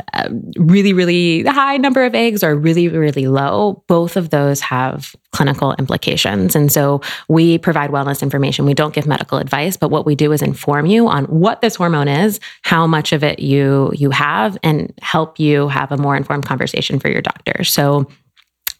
[0.56, 5.74] really, really high number of eggs or really, really low, both of those have clinical
[5.74, 6.54] implications.
[6.54, 8.64] And so we provide wellness information.
[8.64, 11.74] We don't give medical advice, but what we do is inform you on what this
[11.74, 16.16] hormone is, how much of it you you have, and help you have a more
[16.16, 17.64] informed conversation for your doctor.
[17.64, 18.06] So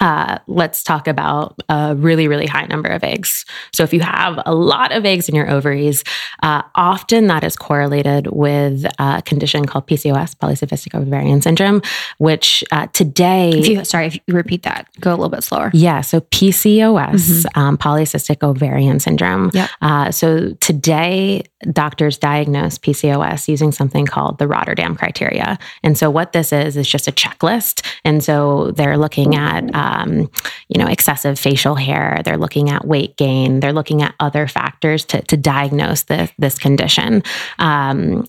[0.01, 3.45] uh, let's talk about a really, really high number of eggs.
[3.73, 6.05] So, if you have a lot of eggs in your ovaries,
[6.43, 11.83] uh, often that is correlated with a condition called PCOS, polycystic ovarian syndrome,
[12.19, 13.51] which uh, today.
[13.51, 15.71] If you, sorry, if you repeat that, go a little bit slower.
[15.73, 16.01] Yeah.
[16.01, 17.59] So, PCOS, mm-hmm.
[17.59, 19.51] um, polycystic ovarian syndrome.
[19.55, 19.71] Yep.
[19.81, 25.59] Uh, so, today, doctors diagnose PCOS using something called the Rotterdam criteria.
[25.83, 27.85] And so, what this is, is just a checklist.
[28.05, 30.31] And so, they're looking at um,
[30.69, 32.21] you know, excessive facial hair.
[32.25, 33.61] They're looking at weight gain.
[33.61, 37.23] They're looking at other factors to, to diagnose this, this condition.
[37.59, 38.27] Um,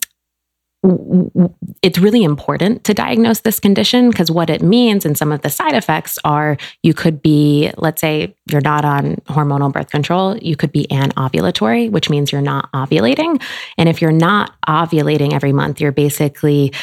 [1.81, 5.49] it's really important to diagnose this condition because what it means and some of the
[5.49, 10.55] side effects are you could be, let's say you're not on hormonal birth control, you
[10.55, 13.41] could be anovulatory, which means you're not ovulating.
[13.77, 16.73] And if you're not ovulating every month, you're basically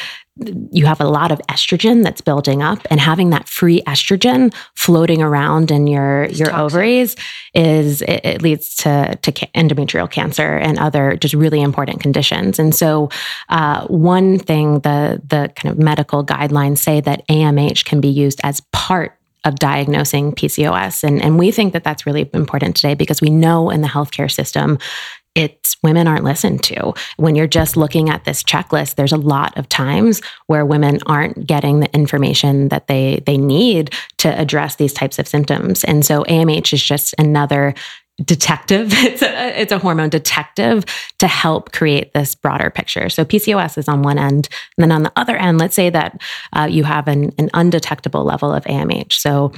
[0.71, 5.21] you have a lot of estrogen that's building up and having that free estrogen floating
[5.21, 6.59] around in your it's your toxic.
[6.59, 7.15] ovaries
[7.53, 12.73] is it, it, leads to to endometrial cancer and other just really important conditions and
[12.73, 13.09] so
[13.49, 18.41] uh, one thing the the kind of medical guidelines say that AMH can be used
[18.43, 21.03] as part of diagnosing PCOS.
[21.03, 24.31] And, and we think that that's really important today because we know in the healthcare
[24.31, 24.79] system,
[25.35, 26.93] it's women aren't listened to.
[27.17, 31.47] When you're just looking at this checklist, there's a lot of times where women aren't
[31.47, 35.83] getting the information that they they need to address these types of symptoms.
[35.83, 37.73] And so AMH is just another
[38.23, 38.93] detective.
[39.03, 40.85] It's a, it's a hormone detective
[41.19, 43.09] to help create this broader picture.
[43.09, 44.49] So PCOS is on one end.
[44.77, 46.21] And then on the other end, let's say that
[46.53, 49.13] uh, you have an, an undetectable level of AMH.
[49.13, 49.51] So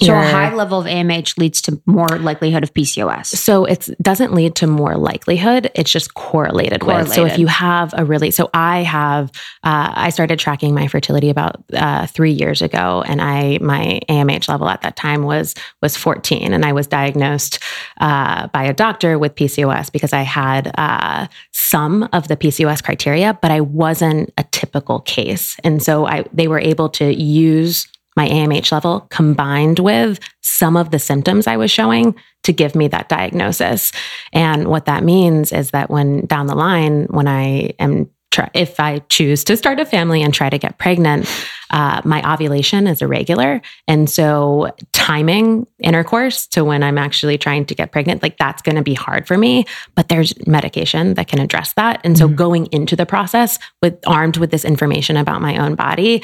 [0.00, 3.26] so a high level of AMH leads to more likelihood of PCOS.
[3.26, 5.70] So it doesn't lead to more likelihood.
[5.74, 7.14] It's just correlated, correlated, with.
[7.14, 9.30] So if you have a really, so I have,
[9.62, 14.48] uh, I started tracking my fertility about uh, three years ago, and I my AMH
[14.48, 17.58] level at that time was was 14, and I was diagnosed
[18.00, 23.38] uh, by a doctor with PCOS because I had uh, some of the PCOS criteria,
[23.40, 28.28] but I wasn't a typical case, and so I they were able to use my
[28.28, 33.08] AMH level combined with some of the symptoms I was showing to give me that
[33.08, 33.92] diagnosis.
[34.32, 38.10] And what that means is that when down the line, when I am
[38.54, 41.28] if I choose to start a family and try to get pregnant,
[41.70, 43.60] uh, my ovulation is irregular.
[43.86, 48.76] And so timing intercourse to when I'm actually trying to get pregnant, like that's going
[48.76, 49.66] to be hard for me.
[49.94, 52.00] But there's medication that can address that.
[52.04, 52.36] And so mm-hmm.
[52.36, 56.22] going into the process with armed with this information about my own body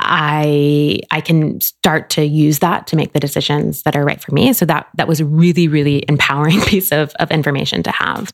[0.00, 4.32] I I can start to use that to make the decisions that are right for
[4.32, 4.52] me.
[4.52, 8.32] So that that was a really really empowering piece of of information to have.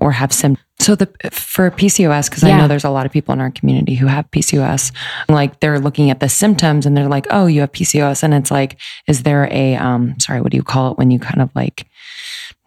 [0.00, 0.56] Or have some.
[0.78, 2.54] So the for PCOS because yeah.
[2.54, 4.92] I know there's a lot of people in our community who have PCOS.
[5.28, 8.52] Like they're looking at the symptoms and they're like, "Oh, you have PCOS," and it's
[8.52, 8.78] like,
[9.08, 11.88] "Is there a um sorry, what do you call it when you kind of like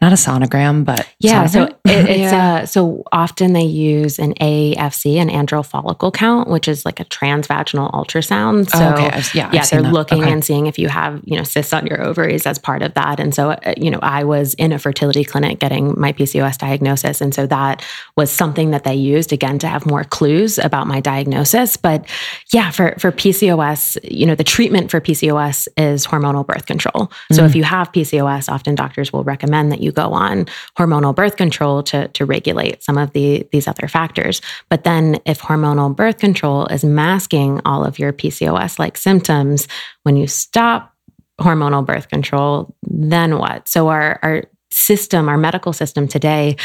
[0.04, 1.46] not a sonogram, but yeah.
[1.46, 1.50] Sonogram?
[1.50, 2.56] So it, it's yeah.
[2.56, 7.06] Uh, so often they use an AFC, an antral follicle count, which is like a
[7.06, 8.70] transvaginal ultrasound.
[8.70, 9.22] So oh, okay.
[9.34, 10.32] yeah, yeah, they're looking okay.
[10.32, 13.20] and seeing if you have you know cysts on your ovaries as part of that.
[13.20, 17.22] And so uh, you know, I was in a fertility clinic getting my PCOS diagnosis,
[17.22, 17.82] and so that
[18.18, 21.78] was something that they used again to have more clues about my diagnosis.
[21.78, 22.06] But
[22.52, 27.10] yeah, for for PCOS, you know, the treatment for PCOS is hormonal birth control.
[27.32, 27.46] So mm.
[27.46, 31.84] if you have PCOS, often doctors will recommend that you go on hormonal birth control
[31.84, 34.42] to, to regulate some of the, these other factors.
[34.70, 39.68] But then if hormonal birth control is masking all of your PCOS like symptoms,
[40.04, 40.94] when you stop
[41.40, 43.68] hormonal birth control, then what?
[43.68, 46.56] So our, our system, our medical system today,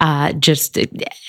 [0.00, 0.78] uh, just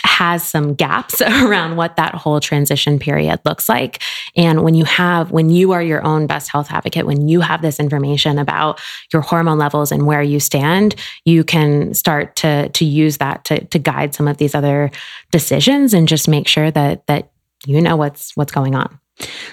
[0.04, 4.02] has some gaps around what that whole transition period looks like.
[4.36, 7.62] And when you have, when you are your own best health advocate, when you have
[7.62, 12.86] this information about your hormone levels and where you stand, you can start to to
[12.86, 14.92] use that to to guide some of these other
[15.32, 17.32] decisions and just make sure that that
[17.66, 19.00] you know what's what's going on.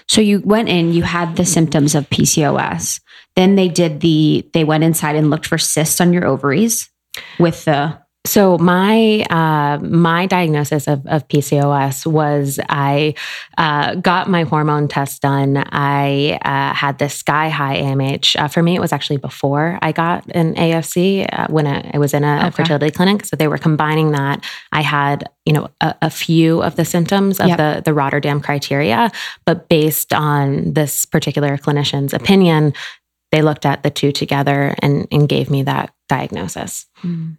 [0.09, 3.01] So you went in, you had the symptoms of PCOS.
[3.37, 6.91] Then they did the, they went inside and looked for cysts on your ovaries
[7.39, 13.15] with the so my uh, my diagnosis of, of PCOS was I
[13.57, 15.57] uh, got my hormone test done.
[15.73, 18.39] I uh, had this sky high AMH.
[18.39, 21.99] Uh, for me, it was actually before I got an AFC uh, when I, I,
[21.99, 22.51] was in a, okay.
[22.51, 23.25] fertility clinic.
[23.25, 24.45] So they were combining that.
[24.71, 27.57] I had you know a, a few of the symptoms of yep.
[27.57, 29.11] the the Rotterdam criteria,
[29.47, 32.75] but based on this particular clinician's opinion,
[33.33, 36.87] they looked at the two together and, and gave me that diagnosis.
[37.03, 37.39] Mm.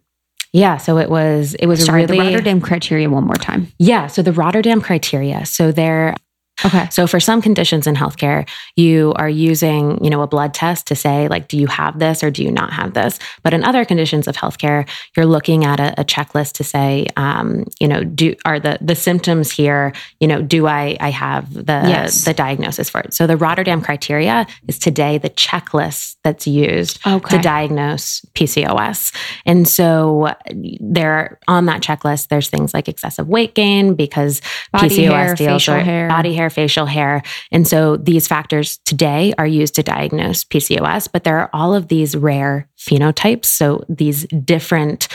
[0.52, 3.68] Yeah, so it was it was Sorry, really the Rotterdam criteria one more time.
[3.78, 5.46] Yeah, so the Rotterdam criteria.
[5.46, 6.14] So they're
[6.64, 6.88] Okay.
[6.90, 10.94] So for some conditions in healthcare, you are using, you know, a blood test to
[10.94, 13.18] say like, do you have this or do you not have this?
[13.42, 17.64] But in other conditions of healthcare, you're looking at a, a checklist to say, um,
[17.80, 21.82] you know, do are the the symptoms here, you know, do I I have the
[21.86, 22.24] yes.
[22.24, 23.14] the diagnosis for it?
[23.14, 27.36] So the Rotterdam criteria is today the checklist that's used okay.
[27.36, 29.14] to diagnose PCOS.
[29.46, 30.34] And so
[30.80, 34.40] there on that checklist, there's things like excessive weight gain because
[34.72, 37.22] body PCOS hair, deals with body hair facial hair.
[37.50, 41.88] And so these factors today are used to diagnose PCOS, but there are all of
[41.88, 43.44] these rare phenotypes.
[43.46, 45.06] So these different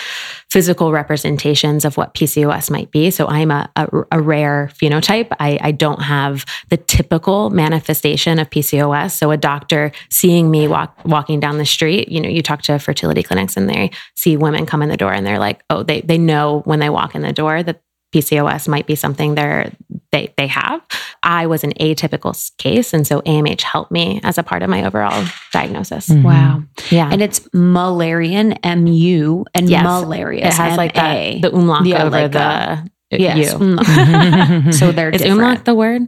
[0.49, 3.11] physical representations of what PCOS might be.
[3.11, 5.27] So I'm a, a, a rare phenotype.
[5.39, 9.11] I, I, don't have the typical manifestation of PCOS.
[9.11, 12.79] So a doctor seeing me walk, walking down the street, you know, you talk to
[12.79, 16.01] fertility clinics and they see women come in the door and they're like, oh, they,
[16.01, 17.81] they know when they walk in the door that
[18.13, 19.71] PCOS might be something they're
[20.11, 20.81] they they have.
[21.23, 24.85] I was an atypical case, and so AMH helped me as a part of my
[24.85, 26.07] overall diagnosis.
[26.09, 26.23] Mm-hmm.
[26.23, 29.83] Wow, yeah, and it's Mullerian, M U, and yes.
[29.83, 30.55] malarious.
[30.55, 30.77] It has M-A.
[30.77, 33.53] like that, the umlaut yeah, over like the, yes.
[33.53, 34.73] Mm.
[34.73, 35.41] so they're is different.
[35.41, 36.07] umlaut the word?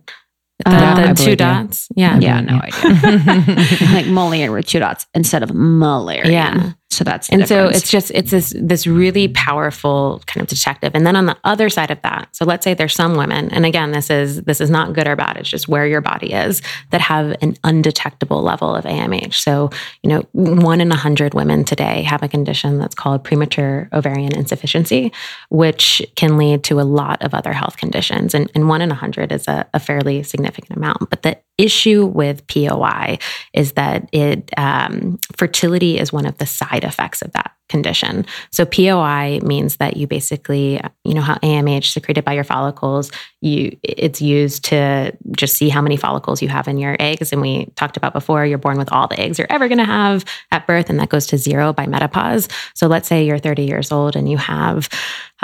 [0.65, 1.87] The, Uh, the two dots.
[1.95, 2.19] Yeah.
[2.19, 3.87] Yeah, no idea.
[3.93, 6.29] like Moliere with two dots instead of malaria.
[6.29, 6.73] Yeah.
[6.91, 10.91] So that's and so it's just it's this this really powerful kind of detective.
[10.95, 13.65] And then on the other side of that so let's say there's some women and
[13.65, 16.61] again this is this is not good or bad it's just where your body is
[16.91, 19.69] that have an undetectable level of amh so
[20.03, 24.35] you know one in a hundred women today have a condition that's called premature ovarian
[24.35, 25.11] insufficiency
[25.49, 28.33] which can lead to a lot of other health conditions.
[28.33, 32.05] And, and one in a hundred is a, a fairly significant amount but the issue
[32.05, 33.19] with POI
[33.53, 38.25] is that it um, fertility is one of the side effects of that condition.
[38.51, 43.77] So POI means that you basically, you know, how AMH secreted by your follicles, you
[43.83, 47.31] it's used to just see how many follicles you have in your eggs.
[47.31, 49.85] And we talked about before, you're born with all the eggs you're ever going to
[49.85, 52.49] have at birth, and that goes to zero by menopause.
[52.73, 54.89] So let's say you're 30 years old and you have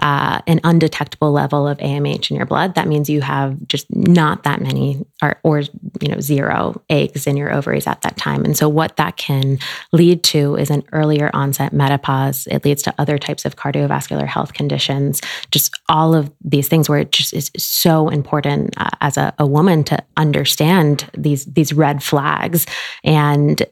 [0.02, 2.76] uh, an undetectable level of AMH in your blood.
[2.76, 5.62] That means you have just not that many, or, or
[6.02, 8.44] you know, zero eggs in your ovaries at that time.
[8.44, 9.58] And so what that can
[9.94, 12.48] lead to is an earlier onset menopause.
[12.48, 15.22] It leads to other types of cardiovascular health conditions.
[15.52, 19.48] Just all of these things where it just is so important uh, as a, a
[19.48, 22.66] woman to understand these these red flags
[23.04, 23.64] and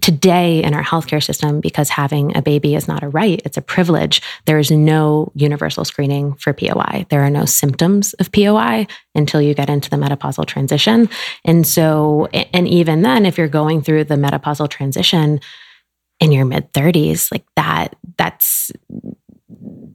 [0.00, 3.62] today in our healthcare system, because having a baby is not a right, it's a
[3.62, 7.06] privilege, there is no universal screening for POI.
[7.10, 11.08] There are no symptoms of POI until you get into the menopausal transition.
[11.44, 15.40] And so, and even then, if you're going through the menopausal transition
[16.20, 18.72] in your mid 30s, like that, that's,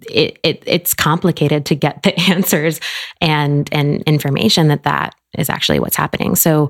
[0.10, 2.80] it, it, it's complicated to get the answers
[3.22, 6.36] and and information that that is actually what's happening.
[6.36, 6.70] So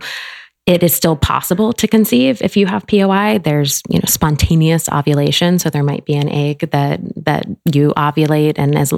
[0.65, 3.39] it is still possible to conceive if you have POI.
[3.39, 5.59] There's, you know, spontaneous ovulation.
[5.59, 8.93] So there might be an egg that that you ovulate and as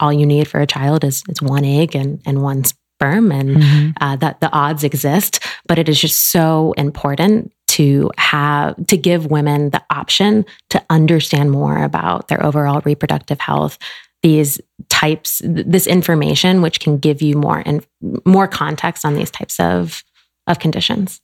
[0.00, 3.56] all you need for a child is, is one egg and, and one sperm and
[3.56, 3.90] Mm-hmm.
[4.00, 5.40] uh, that the odds exist.
[5.66, 11.50] But it is just so important to have to give women the option to understand
[11.50, 13.78] more about their overall reproductive health
[14.22, 17.84] these types this information which can give you more and
[18.24, 20.04] more context on these types of
[20.46, 21.20] of conditions.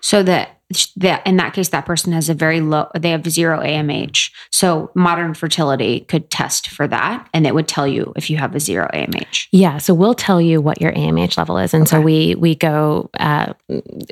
[0.00, 0.58] So that
[0.96, 2.88] that in that case, that person has a very low.
[2.94, 4.30] They have zero AMH.
[4.50, 8.54] So modern fertility could test for that, and it would tell you if you have
[8.54, 9.46] a zero AMH.
[9.50, 13.08] Yeah, so we'll tell you what your AMH level is, and so we we go
[13.18, 13.54] uh,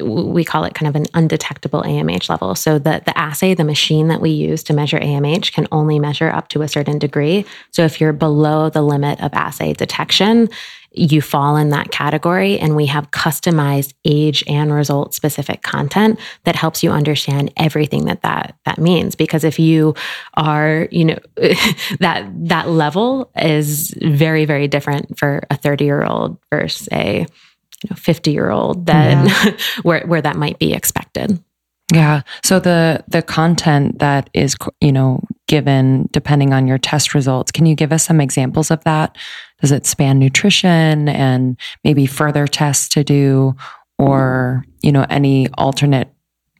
[0.02, 2.54] we call it kind of an undetectable AMH level.
[2.54, 6.30] So the the assay, the machine that we use to measure AMH, can only measure
[6.30, 7.44] up to a certain degree.
[7.70, 10.48] So if you're below the limit of assay detection,
[10.96, 16.56] you fall in that category and we have customized age and result specific content that
[16.56, 19.14] helps you understand everything that that that means.
[19.14, 19.94] Because if you
[20.34, 21.18] are you know
[22.00, 27.26] that that level is very very different for a 30 year old versus a
[27.82, 31.42] you know 50 year old that where where that might be expected
[31.92, 32.22] Yeah.
[32.42, 37.66] So the the content that is you know given depending on your test results, can
[37.66, 39.16] you give us some examples of that?
[39.60, 43.54] Does it span nutrition and maybe further tests to do
[43.98, 46.12] or, you know, any alternate,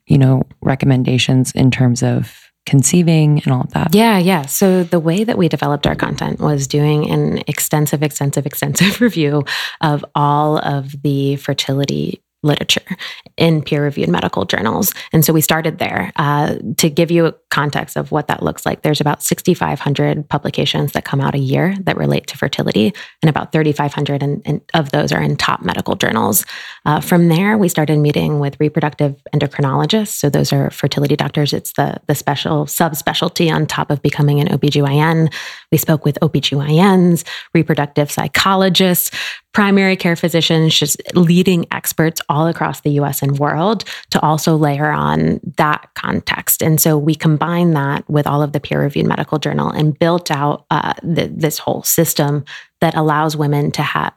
[0.07, 3.95] you know, recommendations in terms of conceiving and all of that?
[3.95, 4.47] Yeah, yeah.
[4.47, 9.45] So the way that we developed our content was doing an extensive, extensive, extensive review
[9.81, 12.97] of all of the fertility literature
[13.37, 14.95] in peer reviewed medical journals.
[15.13, 16.13] And so we started there.
[16.17, 20.93] Uh, to give you a context of what that looks like, there's about 6,500 publications
[20.93, 22.93] that come out a year that relate to fertility,
[23.23, 26.45] and about 3,500 in, in, of those are in top medical journals.
[26.85, 30.09] Uh, from there, we started meeting with reproductive endocrinologists.
[30.09, 31.53] So those are fertility doctors.
[31.53, 35.33] It's the, the special subspecialty on top of becoming an OBGYN.
[35.73, 37.25] We spoke with OBGYNs,
[37.55, 39.11] reproductive psychologists,
[39.57, 44.91] primary care physicians, just leading experts all across the US and world to also layer
[44.91, 46.63] on that context.
[46.63, 50.31] And so we combined that with all of the peer reviewed medical journal and built
[50.31, 52.45] out uh, th- this whole system
[52.83, 54.13] that allows women to have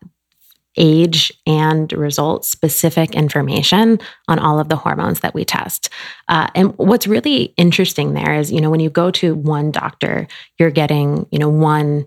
[0.76, 5.88] age and result specific information on all of the hormones that we test.
[6.28, 10.28] Uh, and what's really interesting there is, you know, when you go to one doctor,
[10.58, 12.06] you're getting, you know, one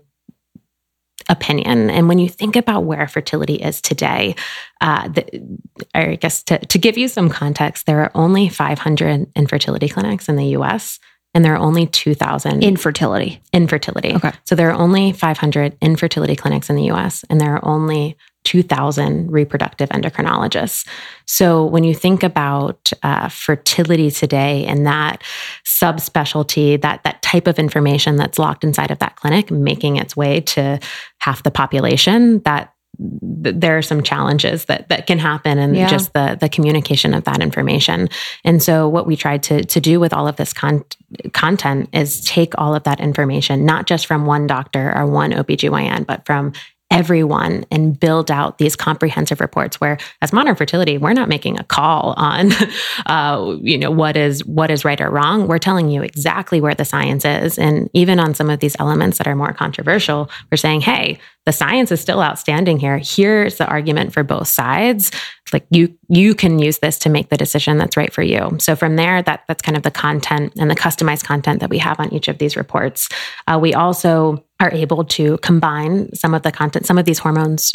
[1.29, 1.89] opinion.
[1.89, 4.35] And when you think about where fertility is today,
[4.81, 5.59] uh, the,
[5.93, 10.35] I guess to, to give you some context, there are only 500 infertility clinics in
[10.35, 10.99] the US.
[11.33, 13.41] And there are only 2,000 Infertility.
[13.53, 14.13] infertility.
[14.13, 14.31] Okay.
[14.43, 19.31] So there are only 500 infertility clinics in the US, and there are only 2,000
[19.31, 20.85] reproductive endocrinologists.
[21.25, 25.23] So when you think about uh, fertility today and that
[25.65, 30.41] subspecialty, that that type of information that's locked inside of that clinic, making its way
[30.41, 30.79] to
[31.19, 35.87] half the population, that there are some challenges that that can happen and Yeah.
[35.87, 38.07] just the the communication of that information.
[38.43, 40.83] And so what we tried to to do with all of this con-
[41.33, 46.05] content is take all of that information not just from one doctor or one OBGYN
[46.05, 46.53] but from
[46.91, 51.63] everyone and build out these comprehensive reports where as modern fertility we're not making a
[51.63, 52.51] call on
[53.07, 56.75] uh, you know what is what is right or wrong we're telling you exactly where
[56.75, 60.55] the science is and even on some of these elements that are more controversial we're
[60.57, 62.99] saying hey the science is still outstanding here.
[63.03, 65.11] Here's the argument for both sides.
[65.51, 68.57] Like you you can use this to make the decision that's right for you.
[68.59, 71.77] So from there that that's kind of the content and the customized content that we
[71.77, 73.07] have on each of these reports.
[73.47, 77.73] Uh, we also are able to combine some of the content some of these hormones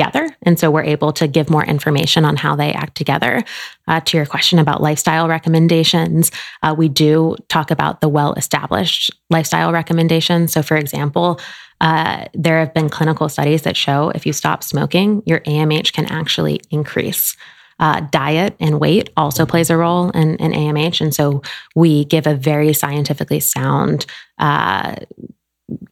[0.00, 3.42] together and so we're able to give more information on how they act together
[3.86, 6.30] uh, to your question about lifestyle recommendations
[6.62, 11.38] uh, we do talk about the well established lifestyle recommendations so for example
[11.80, 16.06] uh, there have been clinical studies that show if you stop smoking, your AMH can
[16.06, 17.36] actually increase.
[17.78, 21.00] Uh, diet and weight also plays a role in, in AMH.
[21.00, 21.40] And so
[21.74, 24.04] we give a very scientifically sound
[24.38, 24.96] uh,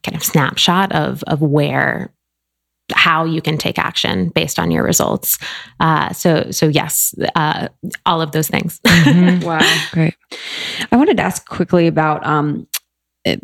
[0.03, 2.13] kind of snapshot of, of where
[2.93, 5.39] how you can take action based on your results.
[5.81, 7.69] Uh, so, so yes, uh,
[8.07, 8.81] all of those things.
[9.45, 9.61] Wow.
[9.93, 10.15] Great.
[10.93, 12.67] I wanted to ask quickly about um,
[13.25, 13.41] it-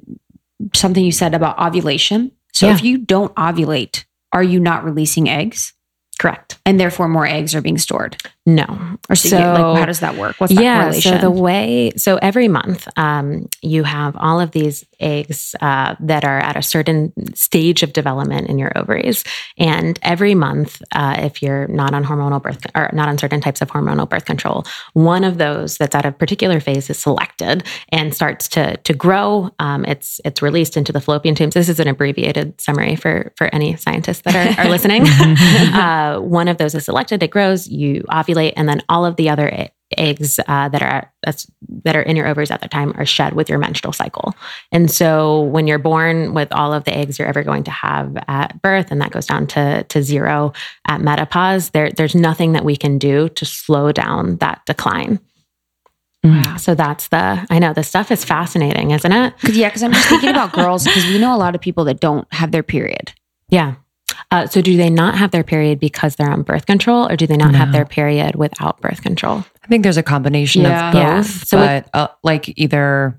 [0.75, 2.33] something you said about ovulation.
[2.53, 2.75] So Yeah.
[2.75, 5.73] if you don't ovulate, are you not releasing eggs?
[6.19, 6.59] Correct.
[6.65, 8.17] And therefore more eggs are being stored?
[8.47, 8.99] No.
[9.09, 10.37] Or so, So- like, how does that work?
[10.37, 10.83] What's that yeah.
[10.83, 11.13] correlation?
[11.13, 16.25] So the way, so every month, um, you have all of these eggs uh, that
[16.25, 19.25] are at a certain stage of development in your ovaries,
[19.57, 23.63] and every month, uh, if you're not on hormonal birth or not on certain types
[23.63, 28.15] of hormonal birth control, one of those that's at a particular phase is selected and
[28.15, 29.51] starts to to grow.
[29.59, 31.55] Um, it's it's released into the fallopian tubes.
[31.55, 35.07] This is an abbreviated summary for for any scientists that are, are listening.
[35.09, 37.23] uh, one of those is selected.
[37.23, 37.69] It grows.
[37.69, 41.47] You ovulate, and then all of the other eggs uh, that are that's,
[41.85, 44.35] that are in your ovaries at the time are shed with your menstrual cycle.
[44.73, 48.17] And so, when you're born with all of the eggs you're ever going to have
[48.29, 50.53] at birth, and that goes down to to zero
[50.87, 55.21] at menopause, there there's nothing that we can do to slow down that decline.
[56.23, 56.57] Wow.
[56.57, 59.39] So that's the I know the stuff is fascinating, isn't it?
[59.41, 61.85] Cause, yeah, because I'm just thinking about girls because we know a lot of people
[61.85, 63.13] that don't have their period.
[63.51, 63.75] Yeah.
[64.31, 67.27] Uh, so do they not have their period because they're on birth control, or do
[67.27, 69.45] they not have their period without birth control?
[69.63, 70.89] I think there's a combination Yeah.
[70.89, 71.23] of both, Yeah.
[71.23, 73.19] So but uh, like either,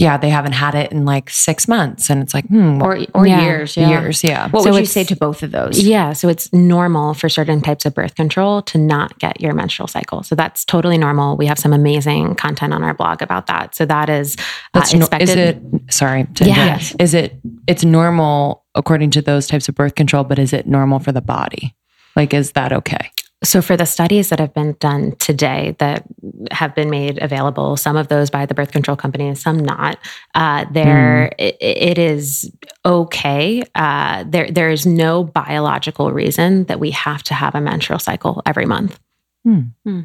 [0.00, 3.26] yeah, they haven't had it in like six months, and it's like, hmm, Or, or
[3.26, 3.42] Yeah.
[3.42, 3.76] years.
[3.76, 3.90] Yeah.
[3.90, 4.48] years, yeah.
[4.48, 5.78] What So would you say to both of those?
[5.78, 9.88] Yeah, so it's normal for certain types of birth control to not get your menstrual
[9.88, 10.22] cycle.
[10.22, 11.36] So that's totally normal.
[11.36, 13.74] We have some amazing content on our blog about that.
[13.74, 14.36] So that is
[14.72, 15.28] uh, expected.
[15.28, 15.62] is it?
[15.90, 16.64] Sorry, to Yeah.
[16.78, 16.96] interrupt.
[16.98, 17.38] Is it?
[17.66, 21.20] It's normal according to those types of birth control, but is it normal for the
[21.20, 21.76] body?
[22.16, 23.10] Like, is that okay?
[23.42, 26.04] So, for the studies that have been done today that
[26.50, 29.98] have been made available, some of those by the birth control companies, some not,
[30.34, 32.50] uh, there it, it is
[32.84, 33.62] okay.
[33.74, 38.42] Uh, there there is no biological reason that we have to have a menstrual cycle
[38.44, 39.00] every month.
[39.44, 39.60] Hmm.
[39.84, 40.00] Hmm.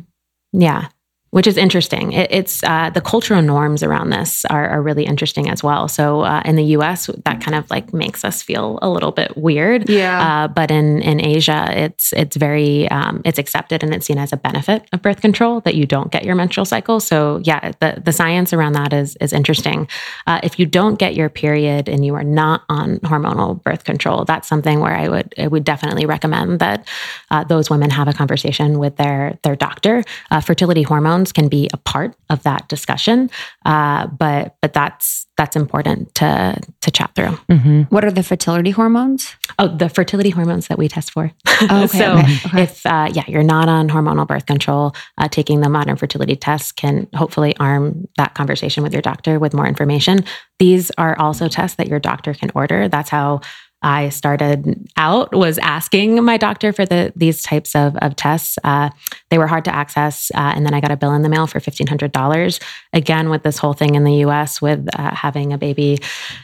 [0.54, 0.88] Yeah.
[1.36, 2.14] Which is interesting.
[2.14, 5.90] It, it's uh, the cultural norms around this are, are really interesting as well.
[5.90, 9.36] So uh, in the U.S., that kind of like makes us feel a little bit
[9.36, 9.90] weird.
[9.90, 10.46] Yeah.
[10.46, 14.32] Uh, but in in Asia, it's it's very um, it's accepted and it's seen as
[14.32, 17.02] a benefit of birth control that you don't get your menstrual cycle.
[17.02, 19.90] So yeah, the the science around that is is interesting.
[20.28, 24.24] Uh, if you don't get your period and you are not on hormonal birth control,
[24.24, 26.88] that's something where I would I would definitely recommend that
[27.30, 30.02] uh, those women have a conversation with their their doctor.
[30.32, 33.30] Uh, fertility hormones can be a part of that discussion,
[33.66, 37.38] uh, but but that's that's important to to chat through.
[37.50, 37.82] Mm-hmm.
[37.84, 39.36] what are the fertility hormones?
[39.60, 41.32] Oh, the fertility hormones that we test for.
[41.70, 42.64] Oh, okay, so okay, okay.
[42.64, 46.76] if uh, yeah, you're not on hormonal birth control, uh, taking the modern fertility test
[46.76, 50.24] can hopefully arm that conversation with your doctor with more information.
[50.60, 52.88] These are also tests that your doctor can order.
[52.88, 53.42] That's how
[53.86, 58.58] I started out was asking my doctor for the these types of, of tests.
[58.64, 58.90] Uh,
[59.30, 61.46] they were hard to access, uh, and then I got a bill in the mail
[61.46, 62.60] for fifteen hundred dollars.
[62.94, 64.60] Again, with this whole thing in the U.S.
[64.60, 66.00] with uh, having a baby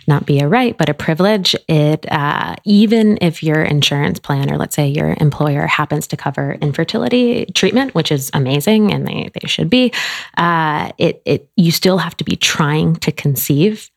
[0.07, 4.57] not be a right but a privilege, it uh, even if your insurance plan or
[4.57, 9.47] let's say your employer happens to cover infertility treatment, which is amazing and they they
[9.47, 9.91] should be,
[10.37, 13.89] uh, it it you still have to be trying to conceive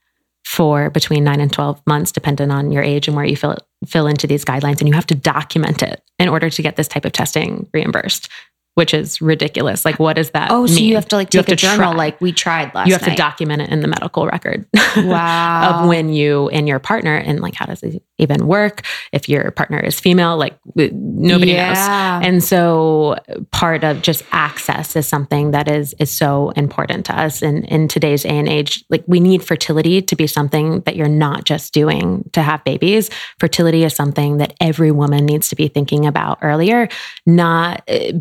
[0.45, 4.07] for between nine and 12 months, depending on your age and where you fill, fill
[4.07, 4.81] into these guidelines.
[4.81, 8.29] And you have to document it in order to get this type of testing reimbursed.
[8.75, 9.85] Which is ridiculous.
[9.85, 10.51] Like, what does that?
[10.51, 10.85] Oh, so mean?
[10.85, 11.97] you have to like You take a journal, try.
[11.97, 12.87] like we tried last.
[12.89, 14.67] you have to document it in the medical record
[14.97, 15.83] Wow.
[15.83, 19.51] of when you and your partner and like how does it even work if your
[19.51, 23.17] partner is female like nobody knows and so
[23.51, 27.89] part of just access is something that is is so important to us and in
[27.89, 31.73] today's day and age like we need fertility to be something that you're not just
[31.75, 33.11] doing to have babies
[33.41, 36.89] fertility is something that every woman needs to be thinking about earlier
[37.27, 38.13] not uh,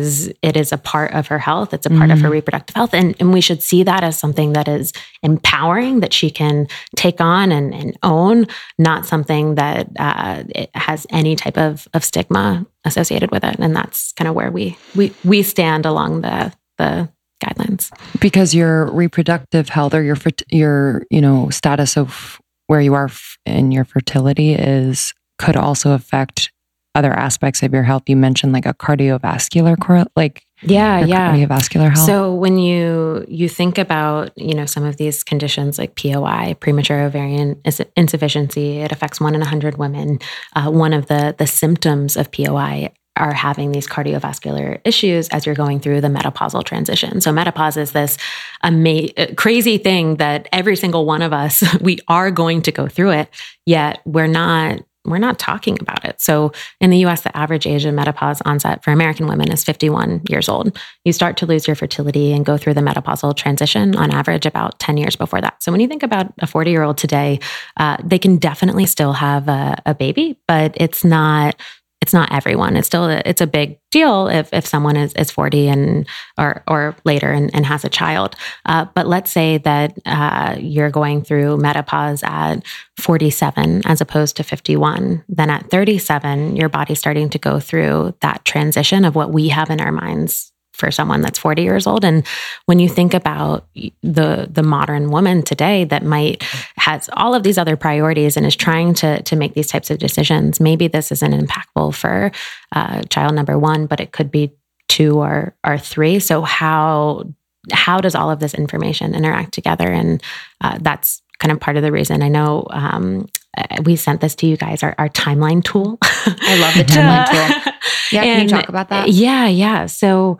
[0.00, 1.74] because it is a part of her health.
[1.74, 2.94] It's a part of her reproductive health.
[2.94, 4.92] And, and we should see that as something that is
[5.22, 8.46] empowering that she can take on and, and own
[8.78, 13.56] not something that uh, it has any type of, of stigma associated with it.
[13.58, 17.10] And that's kind of where we we we stand along the the
[17.44, 17.90] guidelines.
[18.20, 20.16] Because your reproductive health or your
[20.48, 23.10] your you know status of where you are
[23.44, 26.50] in your fertility is could also affect
[26.94, 28.04] other aspects of your health.
[28.06, 32.06] You mentioned like a cardiovascular like yeah yeah cardiovascular health.
[32.06, 37.02] So when you you think about you know some of these conditions like POI, premature
[37.02, 37.60] ovarian
[37.96, 40.18] insufficiency, it affects one in a hundred women.
[40.54, 45.54] Uh, one of the the symptoms of POI are having these cardiovascular issues as you're
[45.54, 47.20] going through the menopausal transition.
[47.20, 48.16] So menopause is this
[48.62, 53.10] ama- crazy thing that every single one of us we are going to go through
[53.10, 53.28] it,
[53.66, 54.80] yet we're not
[55.10, 56.20] we're not talking about it.
[56.20, 60.22] So in the US, the average age of menopause onset for American women is 51
[60.28, 60.78] years old.
[61.04, 64.78] You start to lose your fertility and go through the menopausal transition on average about
[64.78, 65.62] 10 years before that.
[65.62, 67.40] So when you think about a 40 year old today,
[67.76, 71.56] uh, they can definitely still have a, a baby, but it's not
[72.00, 72.76] it's not everyone.
[72.76, 76.62] It's still a, it's a big deal if if someone is, is 40 and or
[76.66, 78.36] or later and, and has a child.
[78.64, 82.62] Uh, but let's say that uh, you're going through menopause at
[82.98, 85.24] 47 as opposed to 51.
[85.28, 89.70] Then at 37, your body's starting to go through that transition of what we have
[89.70, 90.49] in our minds
[90.80, 92.26] for someone that's 40 years old and
[92.66, 93.66] when you think about
[94.02, 96.42] the the modern woman today that might
[96.76, 99.98] has all of these other priorities and is trying to to make these types of
[99.98, 102.32] decisions maybe this isn't impactful for
[102.72, 104.50] uh, child number one but it could be
[104.88, 107.24] two or or three so how
[107.72, 110.22] how does all of this information interact together and
[110.62, 114.34] uh, that's kind of part of the reason i know um, uh, we sent this
[114.34, 117.72] to you guys our, our timeline tool I love the timeline tool.
[118.12, 119.08] Yeah, can you talk about that?
[119.08, 119.86] yeah, yeah.
[119.86, 120.38] So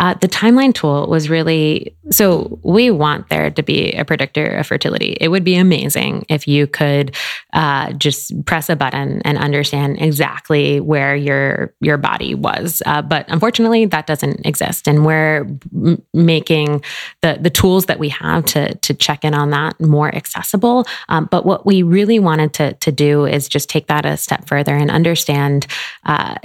[0.00, 4.66] uh, the timeline tool was really so we want there to be a predictor of
[4.66, 5.16] fertility.
[5.20, 7.14] It would be amazing if you could
[7.52, 12.82] uh, just press a button and understand exactly where your your body was.
[12.86, 16.82] Uh, but unfortunately, that doesn't exist, and we're m- making
[17.20, 20.86] the the tools that we have to to check in on that more accessible.
[21.10, 24.48] Um, but what we really wanted to to do is just take that a step
[24.48, 25.66] further and understand.
[26.06, 26.36] Uh,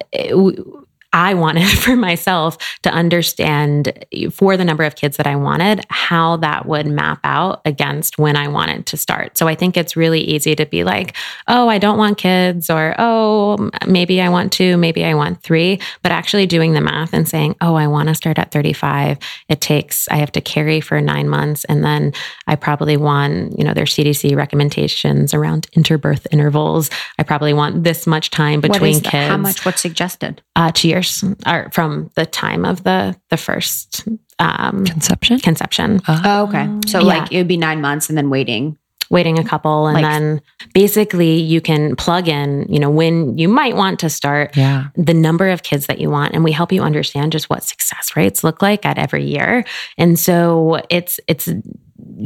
[1.15, 6.37] I wanted for myself to understand for the number of kids that I wanted, how
[6.37, 9.37] that would map out against when I wanted to start.
[9.37, 11.15] So I think it's really easy to be like,
[11.47, 15.79] oh, I don't want kids, or oh, maybe I want two, maybe I want three.
[16.03, 19.17] But actually doing the math and saying, oh, I want to start at 35.
[19.47, 21.63] It takes, I have to carry for nine months.
[21.65, 22.13] And then
[22.47, 26.89] I probably want, you know, their CDC recommendations around interbirth intervals.
[27.17, 29.65] I probably want this much time between kids how much?
[29.65, 30.41] What's suggested?
[30.55, 31.04] uh, two years
[31.45, 34.07] or from the time of the the first
[34.39, 35.39] um, conception.
[35.39, 36.01] conception.
[36.07, 36.67] Oh, okay.
[36.87, 37.05] So Yeah.
[37.05, 38.77] like it would be nine months and then waiting.
[39.11, 40.41] Waiting a couple, and Like- then
[40.73, 44.85] basically you can plug in, you know, when you might want to start Yeah.
[44.95, 48.15] the number of kids that you want, and we help you understand just what success
[48.15, 49.63] rates look like at every year.
[49.99, 51.47] And so it's it's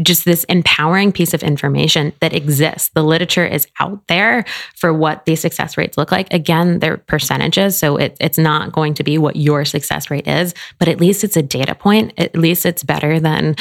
[0.02, 2.90] just this empowering piece of information that exists.
[2.90, 4.44] The literature is out there
[4.76, 6.32] for what these success rates look like.
[6.34, 10.56] Again, they're percentages, so it, it's not going to be what your success rate is,
[10.80, 12.14] but at least it's a data point.
[12.18, 13.56] At least it's better than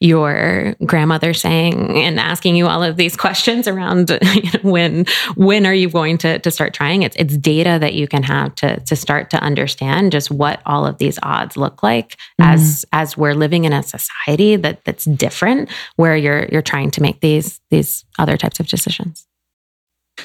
[0.00, 5.06] your grandmother saying and asking you all of these questions around you know, when
[5.36, 7.02] when are you going to to start trying.
[7.02, 10.86] It's it's data that you can have to to start to understand just what all
[10.86, 12.50] of these odds look like mm-hmm.
[12.50, 15.51] as as we're living in a society that that's different
[15.96, 19.26] where you're you're trying to make these these other types of decisions.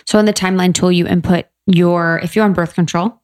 [0.06, 3.22] So in the timeline tool, you input your if you're on birth control,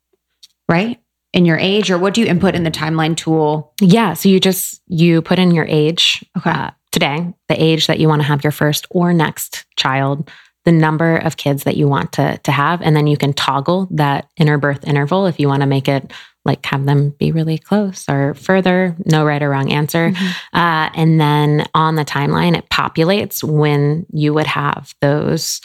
[0.70, 1.00] right?
[1.34, 3.74] In your age, or what do you input in the timeline tool?
[3.82, 6.52] Yeah, so you just you put in your age Okay.
[6.52, 10.30] uh, today, the age that you want to have your first or next child,
[10.66, 13.88] the number of kids that you want to to have, and then you can toggle
[13.92, 16.14] that interbirth interval if you want to make it
[16.46, 18.96] like have them be really close or further.
[19.06, 20.14] No right or wrong answer.
[20.54, 25.62] Uh, and then on the timeline, it populates when you would have those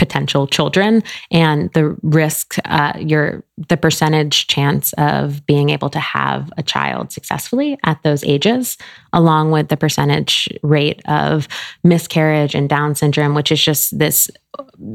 [0.00, 6.50] potential children and the risk uh, your the percentage chance of being able to have
[6.56, 8.78] a child successfully at those ages
[9.12, 11.46] along with the percentage rate of
[11.84, 14.30] miscarriage and down syndrome which is just this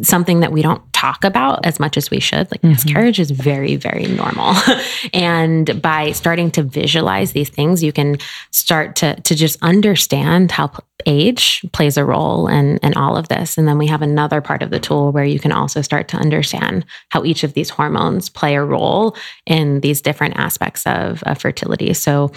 [0.02, 2.70] something that we don't talk about as much as we should like mm-hmm.
[2.70, 4.56] miscarriage is very very normal
[5.14, 8.18] and by starting to visualize these things you can
[8.50, 10.68] start to to just understand how
[11.06, 14.62] age plays a role in, in all of this and then we have another part
[14.62, 18.30] of the tool where you can also start to understand how each of these hormones
[18.30, 21.94] play a role in these different aspects of, of fertility.
[21.94, 22.32] So,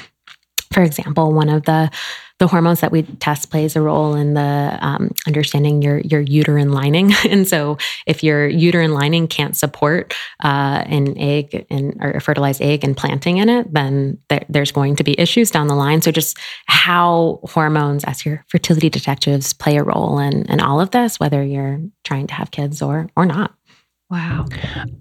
[0.72, 1.90] for example, one of the
[2.38, 6.70] the hormones that we test plays a role in the um, understanding your your uterine
[6.70, 7.12] lining.
[7.28, 10.14] and so, if your uterine lining can't support
[10.44, 14.72] uh, an egg and or a fertilized egg and planting in it, then there, there's
[14.72, 16.00] going to be issues down the line.
[16.00, 20.90] So, just how hormones, as your fertility detectives, play a role in in all of
[20.92, 23.54] this, whether you're trying to have kids or or not.
[24.10, 24.46] Wow.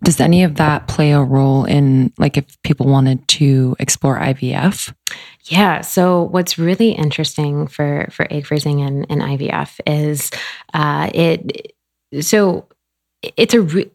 [0.03, 4.93] Does any of that play a role in, like, if people wanted to explore IVF?
[5.49, 5.81] Yeah.
[5.81, 10.29] So what's really interesting for for egg freezing and, and IVF is
[10.73, 11.73] uh, it.
[12.21, 12.67] So
[13.35, 13.61] it's a.
[13.61, 13.91] Re-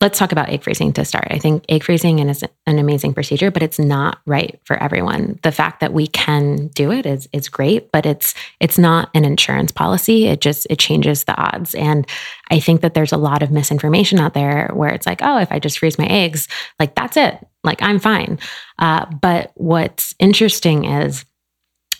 [0.00, 1.28] let's talk about egg freezing to start.
[1.30, 5.38] I think egg freezing is an amazing procedure, but it's not right for everyone.
[5.42, 9.24] The fact that we can do it is is great, but it's it's not an
[9.24, 10.26] insurance policy.
[10.26, 11.74] It just it changes the odds.
[11.74, 12.06] And
[12.50, 15.52] I think that there's a lot of misinformation out there where it's like, oh, if
[15.52, 16.48] I just freeze my eggs,
[16.78, 17.46] like that's it.
[17.62, 18.38] Like I'm fine.
[18.78, 21.26] Uh, but what's interesting is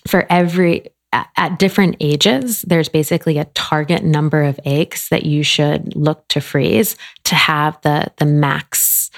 [0.07, 5.97] for every at different ages, there's basically a target number of eggs that you should
[5.97, 9.11] look to freeze to have the the max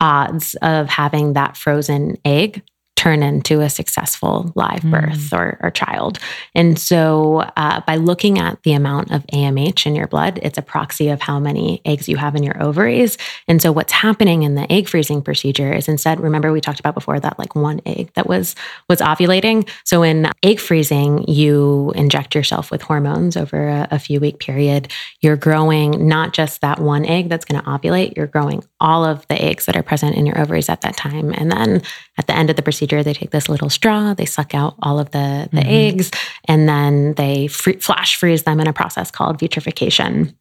[0.00, 2.62] odds of having that frozen egg
[3.00, 4.90] turn into a successful live hmm.
[4.90, 5.38] birth mm.
[5.38, 6.18] or, or, child.
[6.54, 10.62] And so, uh, by looking at the amount of AMH in your blood, it's a
[10.62, 13.16] proxy of how many eggs you have in your ovaries.
[13.48, 16.92] And so, what's happening in the egg freezing procedure is instead, remember we talked about
[16.92, 18.54] before that like one egg that was
[18.86, 19.66] was ovulating.
[19.84, 24.92] So, in egg freezing, you inject yourself with hormones over a, a few week period.
[25.22, 28.14] You're growing not just that one egg that's going to ovulate.
[28.14, 31.32] You're growing all of the eggs that are present in your ovaries at that time,
[31.32, 31.80] and then
[32.18, 34.98] at the end of the procedure, they take this little straw, they suck out all
[34.98, 35.68] of the, the mm-hmm.
[35.68, 36.10] eggs,
[36.46, 40.36] and then they free, flash freeze them in a process called vitrification.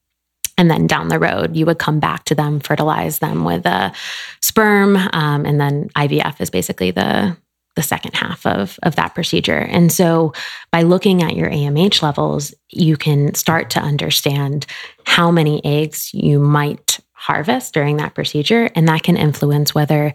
[0.58, 3.93] And then down the road, you would come back to them, fertilize them with a
[4.41, 7.38] sperm, um, and then IVF is basically the
[7.76, 9.60] the second half of, of that procedure.
[9.60, 10.34] And so
[10.70, 14.66] by looking at your AMH levels, you can start to understand
[15.06, 18.70] how many eggs you might harvest during that procedure.
[18.76, 20.12] And that can influence whether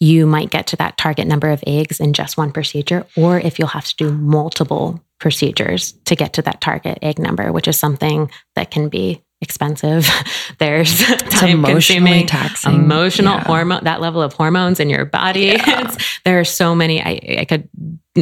[0.00, 3.58] you might get to that target number of eggs in just one procedure, or if
[3.58, 7.78] you'll have to do multiple procedures to get to that target egg number, which is
[7.78, 10.08] something that can be expensive.
[10.58, 10.98] There's
[11.30, 12.74] time consuming, taxing.
[12.74, 13.44] emotional yeah.
[13.44, 15.56] hormone, that level of hormones in your body.
[15.66, 15.94] Yeah.
[16.24, 17.02] there are so many.
[17.02, 17.68] I, I could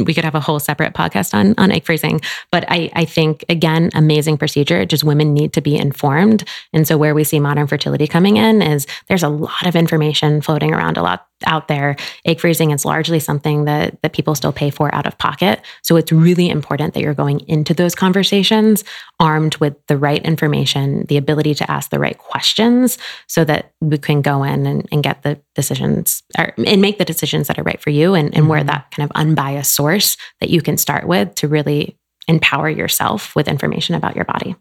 [0.02, 2.20] we could have a whole separate podcast on on egg freezing.
[2.50, 4.84] But I, I think again, amazing procedure.
[4.84, 6.44] Just women need to be informed.
[6.72, 10.40] And so where we see modern fertility coming in is there's a lot of information
[10.40, 11.96] floating around a lot out there.
[12.24, 15.60] Egg freezing is largely something that that people still pay for out of pocket.
[15.82, 18.84] So it's really important that you're going into those conversations
[19.20, 23.98] armed with the right information, the ability to ask the right questions so that we
[23.98, 27.80] can go in and, and get the decisions and make the decisions that are right
[27.80, 28.48] for you and, and mm-hmm.
[28.48, 31.96] where that kind of unbiased source that you can start with to really
[32.28, 34.56] empower yourself with information about your body.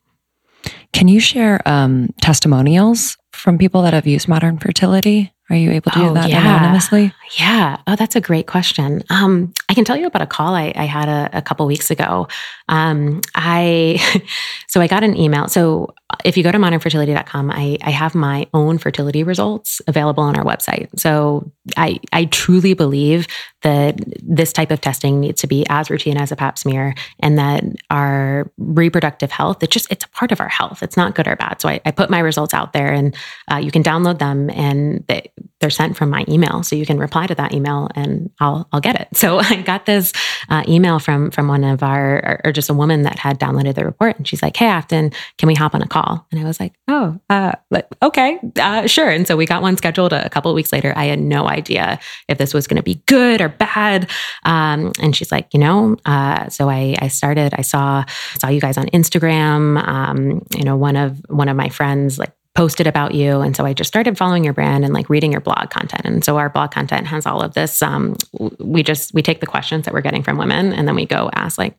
[0.93, 5.33] Can you share um, testimonials from people that have used modern fertility?
[5.49, 6.57] Are you able to do oh, that yeah.
[6.57, 7.13] anonymously?
[7.37, 7.77] Yeah.
[7.85, 9.03] Oh, that's a great question.
[9.09, 11.91] Um, I can tell you about a call I, I had a, a, couple weeks
[11.91, 12.27] ago.
[12.69, 13.99] Um, I
[14.67, 15.49] so I got an email.
[15.49, 15.93] So
[16.24, 20.43] if you go to modernfertility.com, I, I have my own fertility results available on our
[20.43, 20.88] website.
[20.99, 23.28] So I I truly believe
[23.63, 27.38] that this type of testing needs to be as routine as a pap smear and
[27.39, 30.84] that our reproductive health, it's just, it's a part of our health.
[30.84, 31.61] It's not good or bad.
[31.61, 33.15] So I, I put my results out there and
[33.51, 36.61] uh, you can download them and they, they're sent from my email.
[36.63, 39.07] So you can reply to that email and I'll, I'll get it.
[39.15, 40.11] So I got this
[40.49, 43.76] uh, email from, from one of our, or, or, just a woman that had downloaded
[43.76, 46.12] the report and she's like, Hey, Afton, can we hop on a call?
[46.32, 47.53] And I was like, Oh, uh,
[48.01, 49.09] okay, uh, sure.
[49.09, 50.93] And so we got one scheduled a, couple weeks later.
[50.95, 54.09] I had no idea if this was going to be good or bad.
[54.45, 58.03] Um, and she's like, you know, uh, so I, I started, I saw,
[58.39, 59.86] saw you guys on Instagram.
[59.88, 63.41] Um, you know, one of, one of my friends like posted about you.
[63.41, 66.05] And so I just started following your brand and like reading your blog content.
[66.05, 67.82] And so our blog content has all of this.
[67.82, 68.16] Um,
[68.59, 71.30] we just, we take the questions that we're getting from women and then we go
[71.34, 71.76] ask like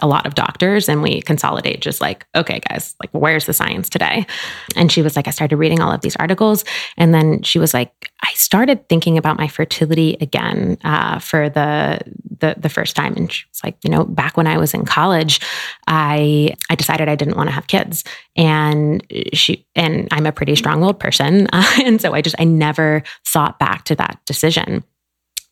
[0.00, 3.90] a lot of doctors and we consolidate just like okay guys like where's the science
[3.90, 4.26] today?
[4.74, 6.64] And she was like i started reading all of these articles.
[6.96, 12.00] And then she was like i started thinking about my fertility again uh, for the,
[12.40, 13.14] the the first time.
[13.16, 15.40] And she was like you know back when i was in college
[15.86, 18.04] i i decided i didn't want to have kids.
[18.34, 21.48] And she and i'm a pretty strong-willed person.
[21.52, 24.84] Uh, and so i just i never thought back to that decision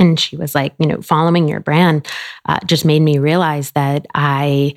[0.00, 2.08] and she was like, you know, following your brand
[2.46, 4.74] uh, just made me realize that I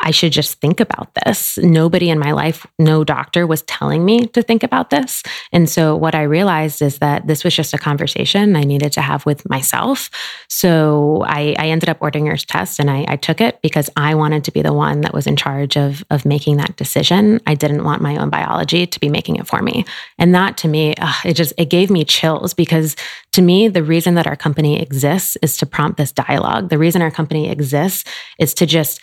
[0.00, 1.58] I should just think about this.
[1.58, 5.22] Nobody in my life, no doctor was telling me to think about this.
[5.52, 9.02] And so what I realized is that this was just a conversation I needed to
[9.02, 10.10] have with myself.
[10.48, 14.14] So I, I ended up ordering her test and I, I, took it because I
[14.14, 17.38] wanted to be the one that was in charge of, of making that decision.
[17.46, 19.84] I didn't want my own biology to be making it for me.
[20.18, 20.94] And that to me,
[21.24, 22.96] it just, it gave me chills because
[23.32, 26.70] to me, the reason that our company exists is to prompt this dialogue.
[26.70, 29.00] The reason our company exists is to just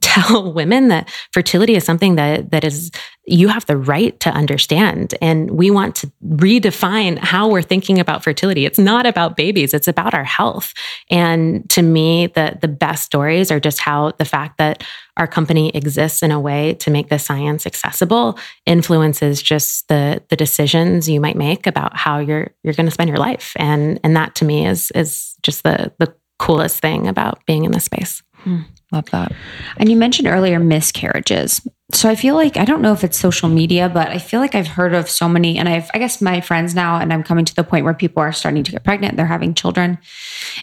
[0.00, 2.90] tell women that fertility is something that that is
[3.28, 5.14] you have the right to understand.
[5.20, 8.64] And we want to redefine how we're thinking about fertility.
[8.64, 9.74] It's not about babies.
[9.74, 10.72] It's about our health.
[11.10, 14.84] And to me the the best stories are just how the fact that
[15.16, 20.36] our company exists in a way to make the science accessible influences just the the
[20.36, 23.52] decisions you might make about how you're you're going to spend your life.
[23.56, 27.72] And and that to me is is just the the coolest thing about being in
[27.72, 28.22] this space.
[28.44, 28.66] Mm.
[28.92, 29.32] Love that.
[29.78, 31.60] And you mentioned earlier miscarriages.
[31.92, 34.54] So I feel like I don't know if it's social media, but I feel like
[34.54, 37.44] I've heard of so many, and I've I guess my friends now, and I'm coming
[37.44, 39.98] to the point where people are starting to get pregnant, they're having children,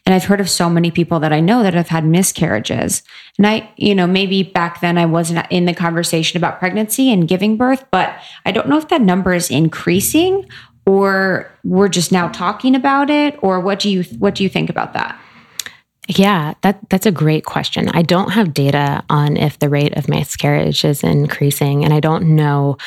[0.05, 3.03] and I've heard of so many people that I know that have had miscarriages.
[3.37, 7.27] And I, you know, maybe back then I wasn't in the conversation about pregnancy and
[7.27, 8.13] giving birth, but
[8.45, 10.47] I don't know if that number is increasing
[10.85, 14.69] or we're just now talking about it, or what do you what do you think
[14.69, 15.19] about that?
[16.07, 17.87] Yeah, that that's a great question.
[17.89, 22.35] I don't have data on if the rate of miscarriage is increasing, and I don't
[22.35, 22.77] know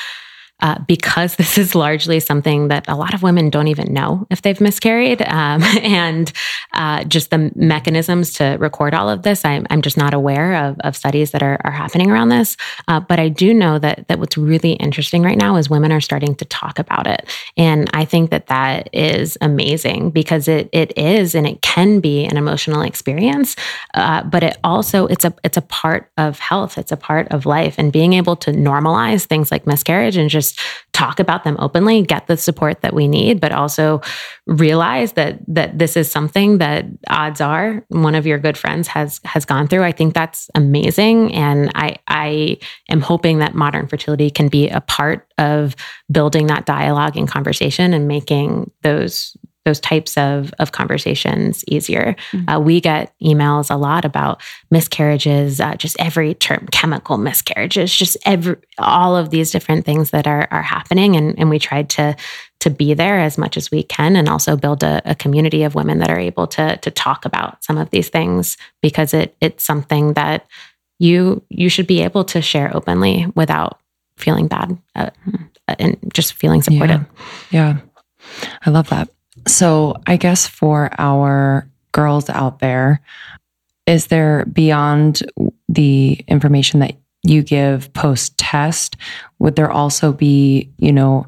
[0.61, 4.41] uh, because this is largely something that a lot of women don't even know if
[4.41, 5.21] they've miscarried.
[5.23, 6.33] Um, and
[6.73, 10.79] uh, just the mechanisms to record all of this, I'm, I'm just not aware of,
[10.81, 12.57] of studies that are, are happening around this.
[12.89, 16.01] Uh, but I do know that, that what's really interesting right now is women are
[16.01, 17.29] starting to talk about it.
[17.57, 22.25] And I think that that is amazing because it, it is and it can be
[22.25, 23.57] an emotional experience.
[23.95, 26.79] Uh, but it also, it's a, it's a part of health.
[26.79, 30.46] It's a part of life and being able to normalize things like miscarriage and just
[30.47, 30.61] just
[30.93, 34.01] talk about them openly, get the support that we need, but also
[34.47, 39.21] realize that that this is something that odds are one of your good friends has
[39.25, 39.83] has gone through.
[39.83, 44.81] I think that's amazing, and I I am hoping that modern fertility can be a
[44.81, 45.77] part of
[46.11, 49.37] building that dialogue and conversation and making those
[49.67, 52.17] those types of, of conversations easier.
[52.33, 52.49] Mm-hmm.
[52.49, 54.41] Uh, we get emails a lot about
[54.71, 60.27] miscarriages, uh, just every term, chemical miscarriages, just every all of these different things that
[60.27, 62.17] are are happening, and and we tried to
[62.61, 65.75] to be there as much as we can, and also build a, a community of
[65.75, 69.65] women that are able to to talk about some of these things because it it's
[69.65, 70.47] something that
[71.01, 73.81] you you should be able to share openly without
[74.17, 75.11] feeling bad uh,
[75.79, 77.05] and just feeling supported.
[77.51, 77.75] Yeah.
[77.75, 77.81] yeah.
[78.65, 79.09] I love that.
[79.47, 83.01] So, I guess for our girls out there,
[83.87, 85.23] is there beyond
[85.69, 88.97] the information that you give post test,
[89.39, 91.27] would there also be, you know,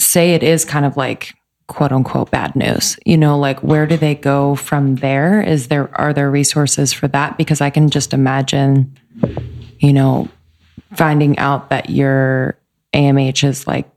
[0.00, 1.34] say it is kind of like
[1.68, 2.98] quote unquote bad news?
[3.06, 5.40] You know like where do they go from there?
[5.40, 7.38] Is there are there resources for that?
[7.38, 8.96] Because i can just imagine
[9.82, 10.28] you know
[10.94, 12.56] finding out that your
[12.94, 13.88] amh is like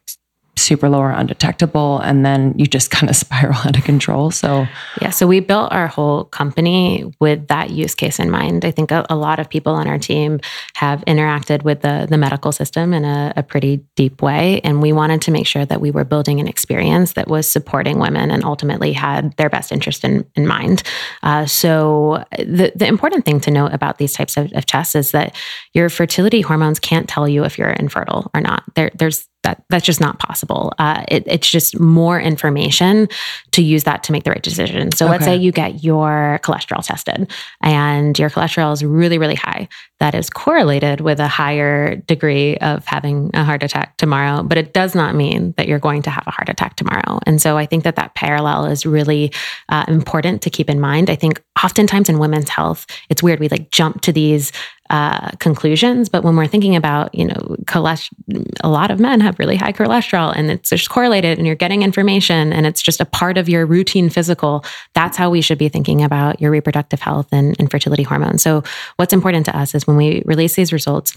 [0.66, 4.32] super low or undetectable and then you just kind of spiral out of control.
[4.32, 4.68] So
[5.01, 8.66] yeah so we built our whole company with that use case in mind.
[8.66, 10.39] I think a, a lot of people on our team
[10.76, 14.91] have interacted with the, the medical system in a, a, pretty deep way and we
[14.91, 18.43] wanted to make sure that we were building an experience that was supporting women and
[18.43, 20.82] ultimately had their best interest in, in mind.
[21.24, 25.11] Uh, so the, the important thing to note about these types of, of tests is
[25.11, 25.36] that
[25.74, 28.63] your fertility hormones can't tell you if you're infertile or not.
[28.74, 30.74] There, there's that that's just not possible.
[30.80, 33.08] Uh, it, it's just more information
[33.52, 34.91] to use that to make the right decision.
[34.91, 35.12] So okay.
[35.12, 37.32] let's say you get your cholesterol tested
[37.62, 39.70] and your cholesterol is really, really high.
[40.00, 44.74] That is correlated with a higher degree of having a heart attack tomorrow, but it
[44.74, 47.20] does not mean that you're going to have a heart attack tomorrow.
[47.26, 49.32] And so I think that that parallel is really
[49.70, 51.10] uh, important to keep in mind.
[51.10, 53.39] I think oftentimes in women's health, it's weird.
[53.39, 54.52] We like jump to these
[54.90, 56.10] uh, conclusions.
[56.10, 59.72] But when we're thinking about, you know, cholesterol, a lot of men have really high
[59.72, 63.50] cholesterol and it's just correlated and you're getting information and it's just a part of
[63.50, 64.64] your routine physical.
[64.94, 68.44] That's how we should be thinking about your reproductive health and, and fertility hormones.
[68.44, 68.64] So
[68.98, 71.16] what's important to us is when we release these results,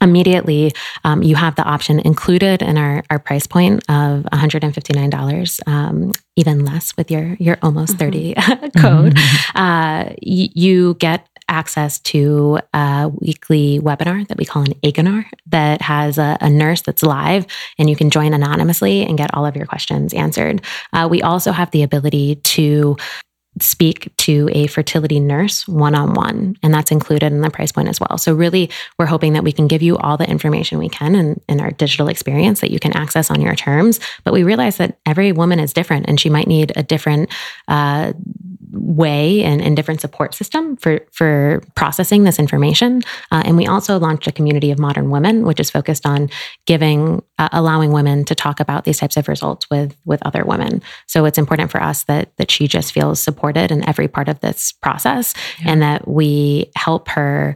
[0.00, 0.72] immediately
[1.04, 6.64] um, you have the option included in our, our price point of $159 um, even
[6.64, 8.34] less with your your almost mm-hmm.
[8.34, 8.34] 30
[8.80, 9.58] code mm-hmm.
[9.58, 15.80] uh, y- you get access to a weekly webinar that we call an Agonar that
[15.82, 17.46] has a, a, nurse that's live
[17.78, 20.62] and you can join anonymously and get all of your questions answered.
[20.92, 22.96] Uh, we also have the ability to
[23.60, 27.88] speak to a fertility nurse one on one, and that's included in the price point
[27.88, 28.18] as well.
[28.18, 28.68] So, really,
[28.98, 31.70] we're hoping that we can give you all the information we can in, in our
[31.70, 34.00] digital experience that you can access on your terms.
[34.24, 37.30] But we realize that every woman is different and she might need a different
[37.68, 38.12] uh,
[38.72, 43.02] way and, and, different support system for for processing this information.
[43.30, 46.28] Uh, and we also launched a community of modern women, which is focused on
[46.66, 50.82] giving, uh, allowing women to talk about these types of results with with other women.
[51.06, 54.40] So it's important for us that that she just feels supported in every part of
[54.40, 55.72] this process, yeah.
[55.72, 57.54] and that we help her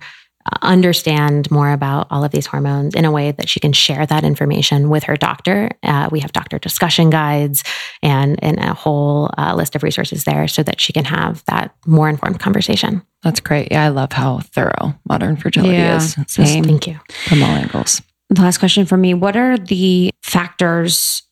[0.62, 4.24] understand more about all of these hormones in a way that she can share that
[4.24, 5.70] information with her doctor.
[5.82, 7.62] Uh, we have doctor discussion guides
[8.02, 11.74] and, and a whole uh, list of resources there so that she can have that
[11.86, 13.02] more informed conversation.
[13.22, 13.68] That's great.
[13.70, 16.16] Yeah, I love how thorough modern fertility yeah, is.
[16.26, 16.64] Same.
[16.64, 16.98] Thank you.
[17.28, 18.02] From all angles.
[18.28, 21.22] The last question for me What are the factors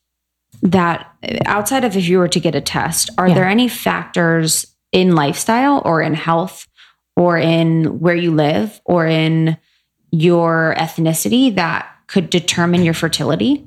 [0.62, 1.10] that,
[1.46, 3.34] outside of if you were to get a test, are yeah.
[3.34, 6.66] there any factors in lifestyle or in health
[7.16, 9.57] or in where you live or in
[10.11, 13.66] your ethnicity that could determine your fertility?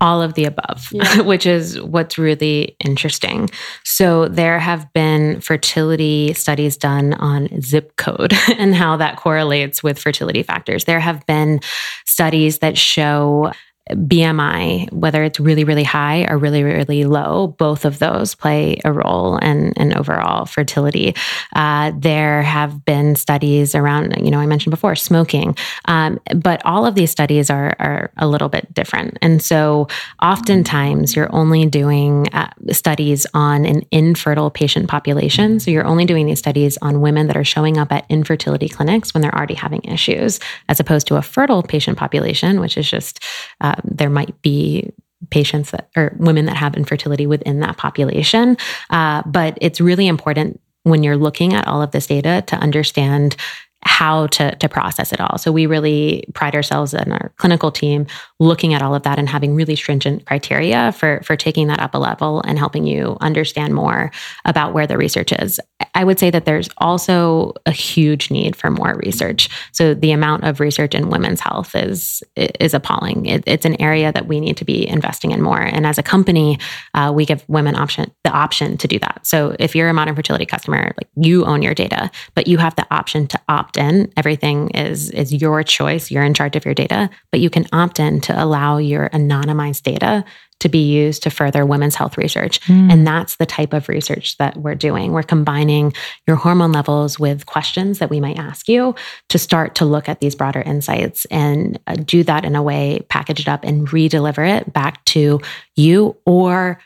[0.00, 1.20] all of the above, yeah.
[1.22, 3.48] which is what's really interesting.
[3.84, 9.98] So, there have been fertility studies done on zip code and how that correlates with
[9.98, 10.84] fertility factors.
[10.84, 11.60] There have been
[12.04, 13.52] studies that show
[13.90, 18.92] BMI, whether it's really, really high or really, really low, both of those play a
[18.92, 21.14] role in, in overall fertility.
[21.54, 25.54] Uh, there have been studies around, you know, I mentioned before, smoking,
[25.84, 29.18] um, but all of these studies are, are a little bit different.
[29.20, 29.88] And so
[30.22, 35.60] oftentimes you're only doing uh, studies on an infertile patient population.
[35.60, 39.12] So you're only doing these studies on women that are showing up at infertility clinics
[39.12, 43.22] when they're already having issues, as opposed to a fertile patient population, which is just
[43.60, 44.92] uh, there might be
[45.30, 48.56] patients that or women that have infertility within that population.
[48.90, 53.36] Uh, but it's really important when you're looking at all of this data to understand
[53.84, 55.38] how to, to process it all.
[55.38, 58.06] So we really pride ourselves in our clinical team
[58.40, 61.94] looking at all of that and having really stringent criteria for, for taking that up
[61.94, 64.10] a level and helping you understand more
[64.44, 65.60] about where the research is.
[65.94, 69.48] I would say that there's also a huge need for more research.
[69.72, 73.26] So the amount of research in women's health is is appalling.
[73.26, 75.60] It, it's an area that we need to be investing in more.
[75.60, 76.58] And as a company,
[76.94, 79.26] uh, we give women option the option to do that.
[79.26, 82.74] So if you're a modern fertility customer, like you own your data, but you have
[82.76, 84.12] the option to opt in.
[84.16, 86.10] Everything is is your choice.
[86.10, 89.82] You're in charge of your data, but you can opt in to allow your anonymized
[89.82, 90.24] data
[90.60, 92.60] to be used to further women's health research.
[92.62, 92.90] Mm.
[92.90, 95.12] And that's the type of research that we're doing.
[95.12, 95.92] We're combining
[96.26, 98.94] your hormone levels with questions that we might ask you
[99.28, 103.04] to start to look at these broader insights and uh, do that in a way,
[103.08, 105.40] package it up and re deliver it back to
[105.76, 106.78] you or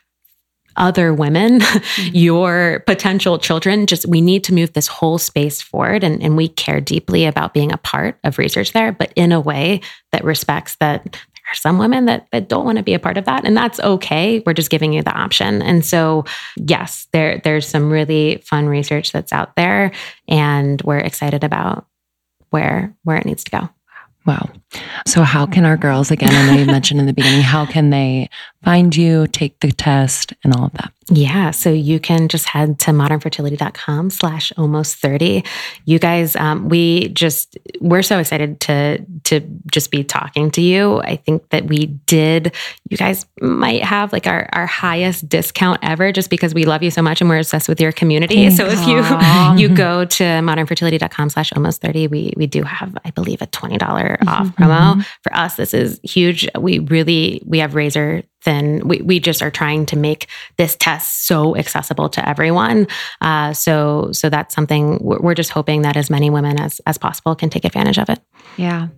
[0.78, 2.14] other women, mm-hmm.
[2.14, 3.86] your potential children.
[3.86, 6.02] Just we need to move this whole space forward.
[6.02, 9.40] And, and we care deeply about being a part of research there, but in a
[9.40, 9.80] way
[10.12, 13.16] that respects that there are some women that, that don't want to be a part
[13.16, 13.44] of that.
[13.44, 14.42] And that's okay.
[14.44, 15.62] We're just giving you the option.
[15.62, 16.24] And so,
[16.56, 19.92] yes, there, there's some really fun research that's out there.
[20.28, 21.86] And we're excited about
[22.50, 23.68] where where it needs to go.
[24.26, 24.50] Wow.
[25.06, 27.90] So, how can our girls, again, I know you mentioned in the beginning, how can
[27.90, 28.28] they
[28.62, 30.92] find you, take the test, and all of that?
[31.10, 31.52] Yeah.
[31.52, 35.42] So you can just head to modernfertility.com slash almost 30.
[35.86, 39.40] You guys, um, we just, we're so excited to, to
[39.70, 41.00] just be talking to you.
[41.00, 42.54] I think that we did,
[42.90, 46.90] you guys might have like our, our highest discount ever just because we love you
[46.90, 48.50] so much and we're obsessed with your community.
[48.50, 48.98] So if you,
[49.56, 53.78] you go to modernfertility.com slash almost 30, we, we do have, I believe, a $20
[53.78, 54.28] mm-hmm.
[54.28, 54.92] off promo.
[54.92, 55.00] Mm-hmm.
[55.22, 56.48] For us, this is huge.
[56.58, 58.86] We really, we have razor thin.
[58.86, 62.86] We, we just are trying to make this test so accessible to everyone.
[63.20, 66.98] Uh, so so that's something we're, we're just hoping that as many women as as
[66.98, 68.20] possible can take advantage of it.
[68.56, 68.88] Yeah.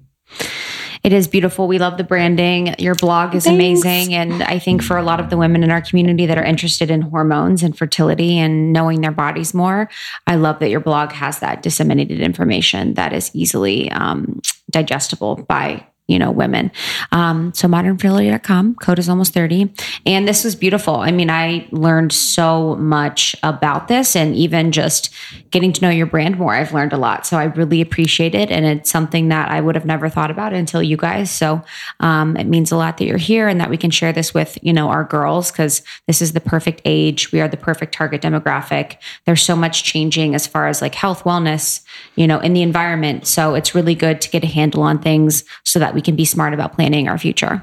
[1.03, 1.67] It is beautiful.
[1.67, 2.75] We love the branding.
[2.79, 3.55] Your blog is Thanks.
[3.55, 4.15] amazing.
[4.15, 6.91] And I think for a lot of the women in our community that are interested
[6.91, 9.89] in hormones and fertility and knowing their bodies more,
[10.27, 15.87] I love that your blog has that disseminated information that is easily um, digestible by
[16.11, 16.71] you know, women.
[17.13, 19.73] Um, so modernfertility.com, code is almost 30.
[20.07, 20.97] And this was beautiful.
[20.97, 25.15] I mean, I learned so much about this and even just
[25.51, 27.27] getting to know your brand more, I've learned a lot.
[27.27, 28.51] So I really appreciate it.
[28.51, 31.31] And it's something that I would have never thought about until you guys.
[31.31, 31.63] So
[32.01, 34.59] um, it means a lot that you're here and that we can share this with,
[34.63, 37.33] you know, our girls because this is the perfect age.
[37.33, 38.97] We are the perfect target demographic.
[39.27, 41.83] There's so much changing as far as like health, wellness,
[42.17, 43.27] you know, in the environment.
[43.27, 46.17] So it's really good to get a handle on things so that we we can
[46.17, 47.63] be smart about planning our future.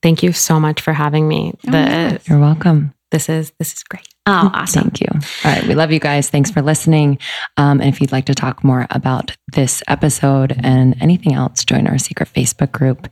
[0.00, 1.54] Thank you so much for having me.
[1.66, 2.94] Oh, the, You're welcome.
[3.10, 4.06] This is this is great.
[4.26, 4.84] Oh, awesome.
[4.84, 5.08] Thank you.
[5.44, 5.66] All right.
[5.66, 6.30] We love you guys.
[6.30, 7.18] Thanks for listening.
[7.56, 11.88] Um, and if you'd like to talk more about this episode and anything else, join
[11.88, 13.08] our secret Facebook group.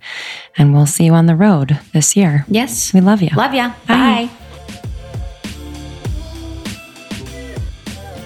[0.57, 2.47] And we'll see you on the road this year.
[2.47, 2.95] Yes.
[2.95, 3.31] We love you.
[3.35, 3.71] Love ya.
[3.89, 4.31] Bye.
[4.31, 4.31] Bye.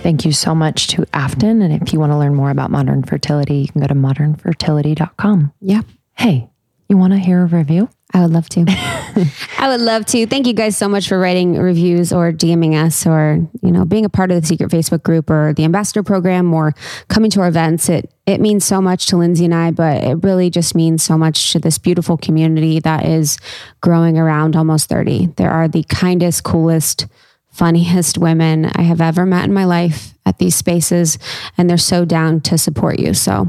[0.05, 1.63] Thank you so much to Afton.
[1.63, 5.55] And if you want to learn more about modern fertility, you can go to modernfertility.com.
[5.63, 5.81] Yeah.
[6.13, 6.51] Hey,
[6.91, 7.89] you want to hear a review?
[8.13, 8.67] I would love to.
[9.59, 10.27] I would love to.
[10.27, 14.05] Thank you guys so much for writing reviews or DMing us or, you know, being
[14.05, 16.75] a part of the secret Facebook group or the ambassador program or
[17.09, 17.89] coming to our events.
[17.89, 21.17] It it means so much to Lindsey and I, but it really just means so
[21.17, 23.39] much to this beautiful community that is
[23.81, 25.29] growing around almost 30.
[25.37, 27.07] There are the kindest, coolest,
[27.55, 31.19] funniest women I have ever met in my life at these spaces,
[31.57, 33.15] and they're so down to support you.
[33.15, 33.49] So,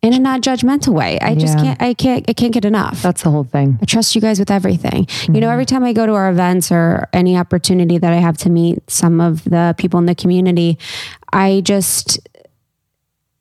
[0.00, 3.00] in a not judgmental way, I just can't, I can't, I can't get enough.
[3.00, 3.78] That's the whole thing.
[3.80, 5.06] I trust you guys with everything.
[5.06, 5.34] Mm-hmm.
[5.34, 5.52] You know, mm-hmm.
[5.54, 8.88] every time I go to our events or any opportunity that I have to meet
[8.90, 10.78] some of the people in the community,
[11.32, 12.20] I just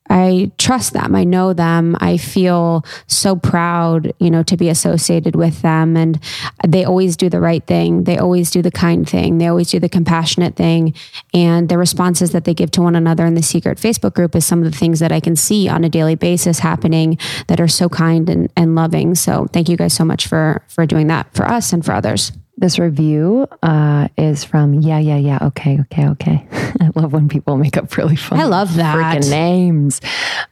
[0.10, 1.16] I trust them.
[1.16, 1.95] I know them.
[1.99, 5.95] I feel so proud, you know, to be associated with them.
[5.95, 6.20] And
[6.68, 8.04] they always do the right thing.
[8.04, 9.38] They always do the kind thing.
[9.38, 10.93] They always do the compassionate thing.
[11.34, 14.45] And the responses that they give to one another in the secret Facebook group is
[14.45, 17.68] some of the things that I can see on a daily basis happening that are
[17.68, 19.16] so kind and, and loving.
[19.16, 22.32] So thank you guys so much for for doing that for us and for others.
[22.58, 26.47] This review uh, is from yeah yeah yeah okay okay okay.
[26.51, 28.39] I love when people make up really fun.
[28.39, 30.01] I love that freaking names.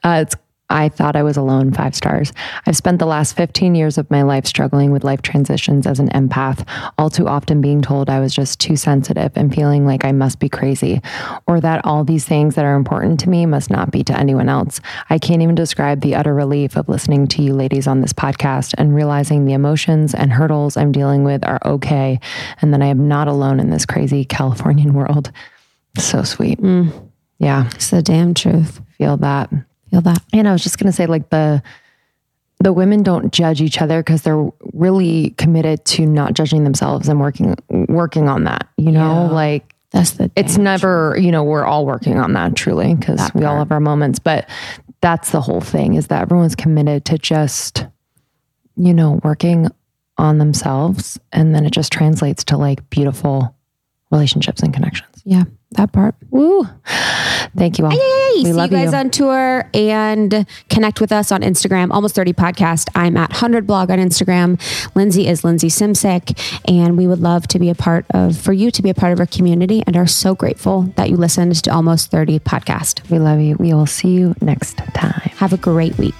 [0.03, 0.35] Uh, it's
[0.71, 2.31] I thought I was alone, five stars.
[2.65, 6.09] I've spent the last 15 years of my life struggling with life transitions as an
[6.09, 6.65] empath,
[6.97, 10.39] all too often being told I was just too sensitive and feeling like I must
[10.39, 11.01] be crazy,
[11.45, 14.47] or that all these things that are important to me must not be to anyone
[14.47, 14.79] else.
[15.09, 18.73] I can't even describe the utter relief of listening to you ladies on this podcast
[18.77, 22.19] and realizing the emotions and hurdles I'm dealing with are okay,
[22.61, 25.31] and that I am not alone in this crazy Californian world.
[25.97, 26.59] So sweet.
[26.59, 27.09] Mm.
[27.39, 27.67] Yeah.
[27.73, 28.79] It's the damn truth.
[28.97, 29.49] Feel that
[29.91, 30.23] feel that.
[30.33, 31.61] And I was just going to say, like the
[32.59, 37.19] the women don't judge each other because they're really committed to not judging themselves and
[37.19, 38.67] working working on that.
[38.77, 39.31] You know, yeah.
[39.31, 40.31] like that's the.
[40.35, 43.79] It's never you know we're all working on that truly because we all have our
[43.79, 44.49] moments, but
[45.01, 47.85] that's the whole thing is that everyone's committed to just
[48.77, 49.67] you know working
[50.17, 53.55] on themselves and then it just translates to like beautiful
[54.11, 55.21] relationships and connections.
[55.25, 56.15] Yeah, that part.
[56.29, 56.67] Woo.
[57.55, 57.91] Thank you all.
[57.91, 58.31] Yay.
[58.35, 58.97] We See love you guys you.
[58.97, 62.89] on tour and connect with us on Instagram, Almost 30 Podcast.
[62.95, 64.59] I'm at 100 Blog on Instagram.
[64.95, 66.37] Lindsey is Lindsey Simcik.
[66.69, 69.13] And we would love to be a part of, for you to be a part
[69.13, 73.09] of our community and are so grateful that you listened to Almost 30 Podcast.
[73.09, 73.55] We love you.
[73.59, 75.21] We will see you next time.
[75.37, 76.15] Have a great week.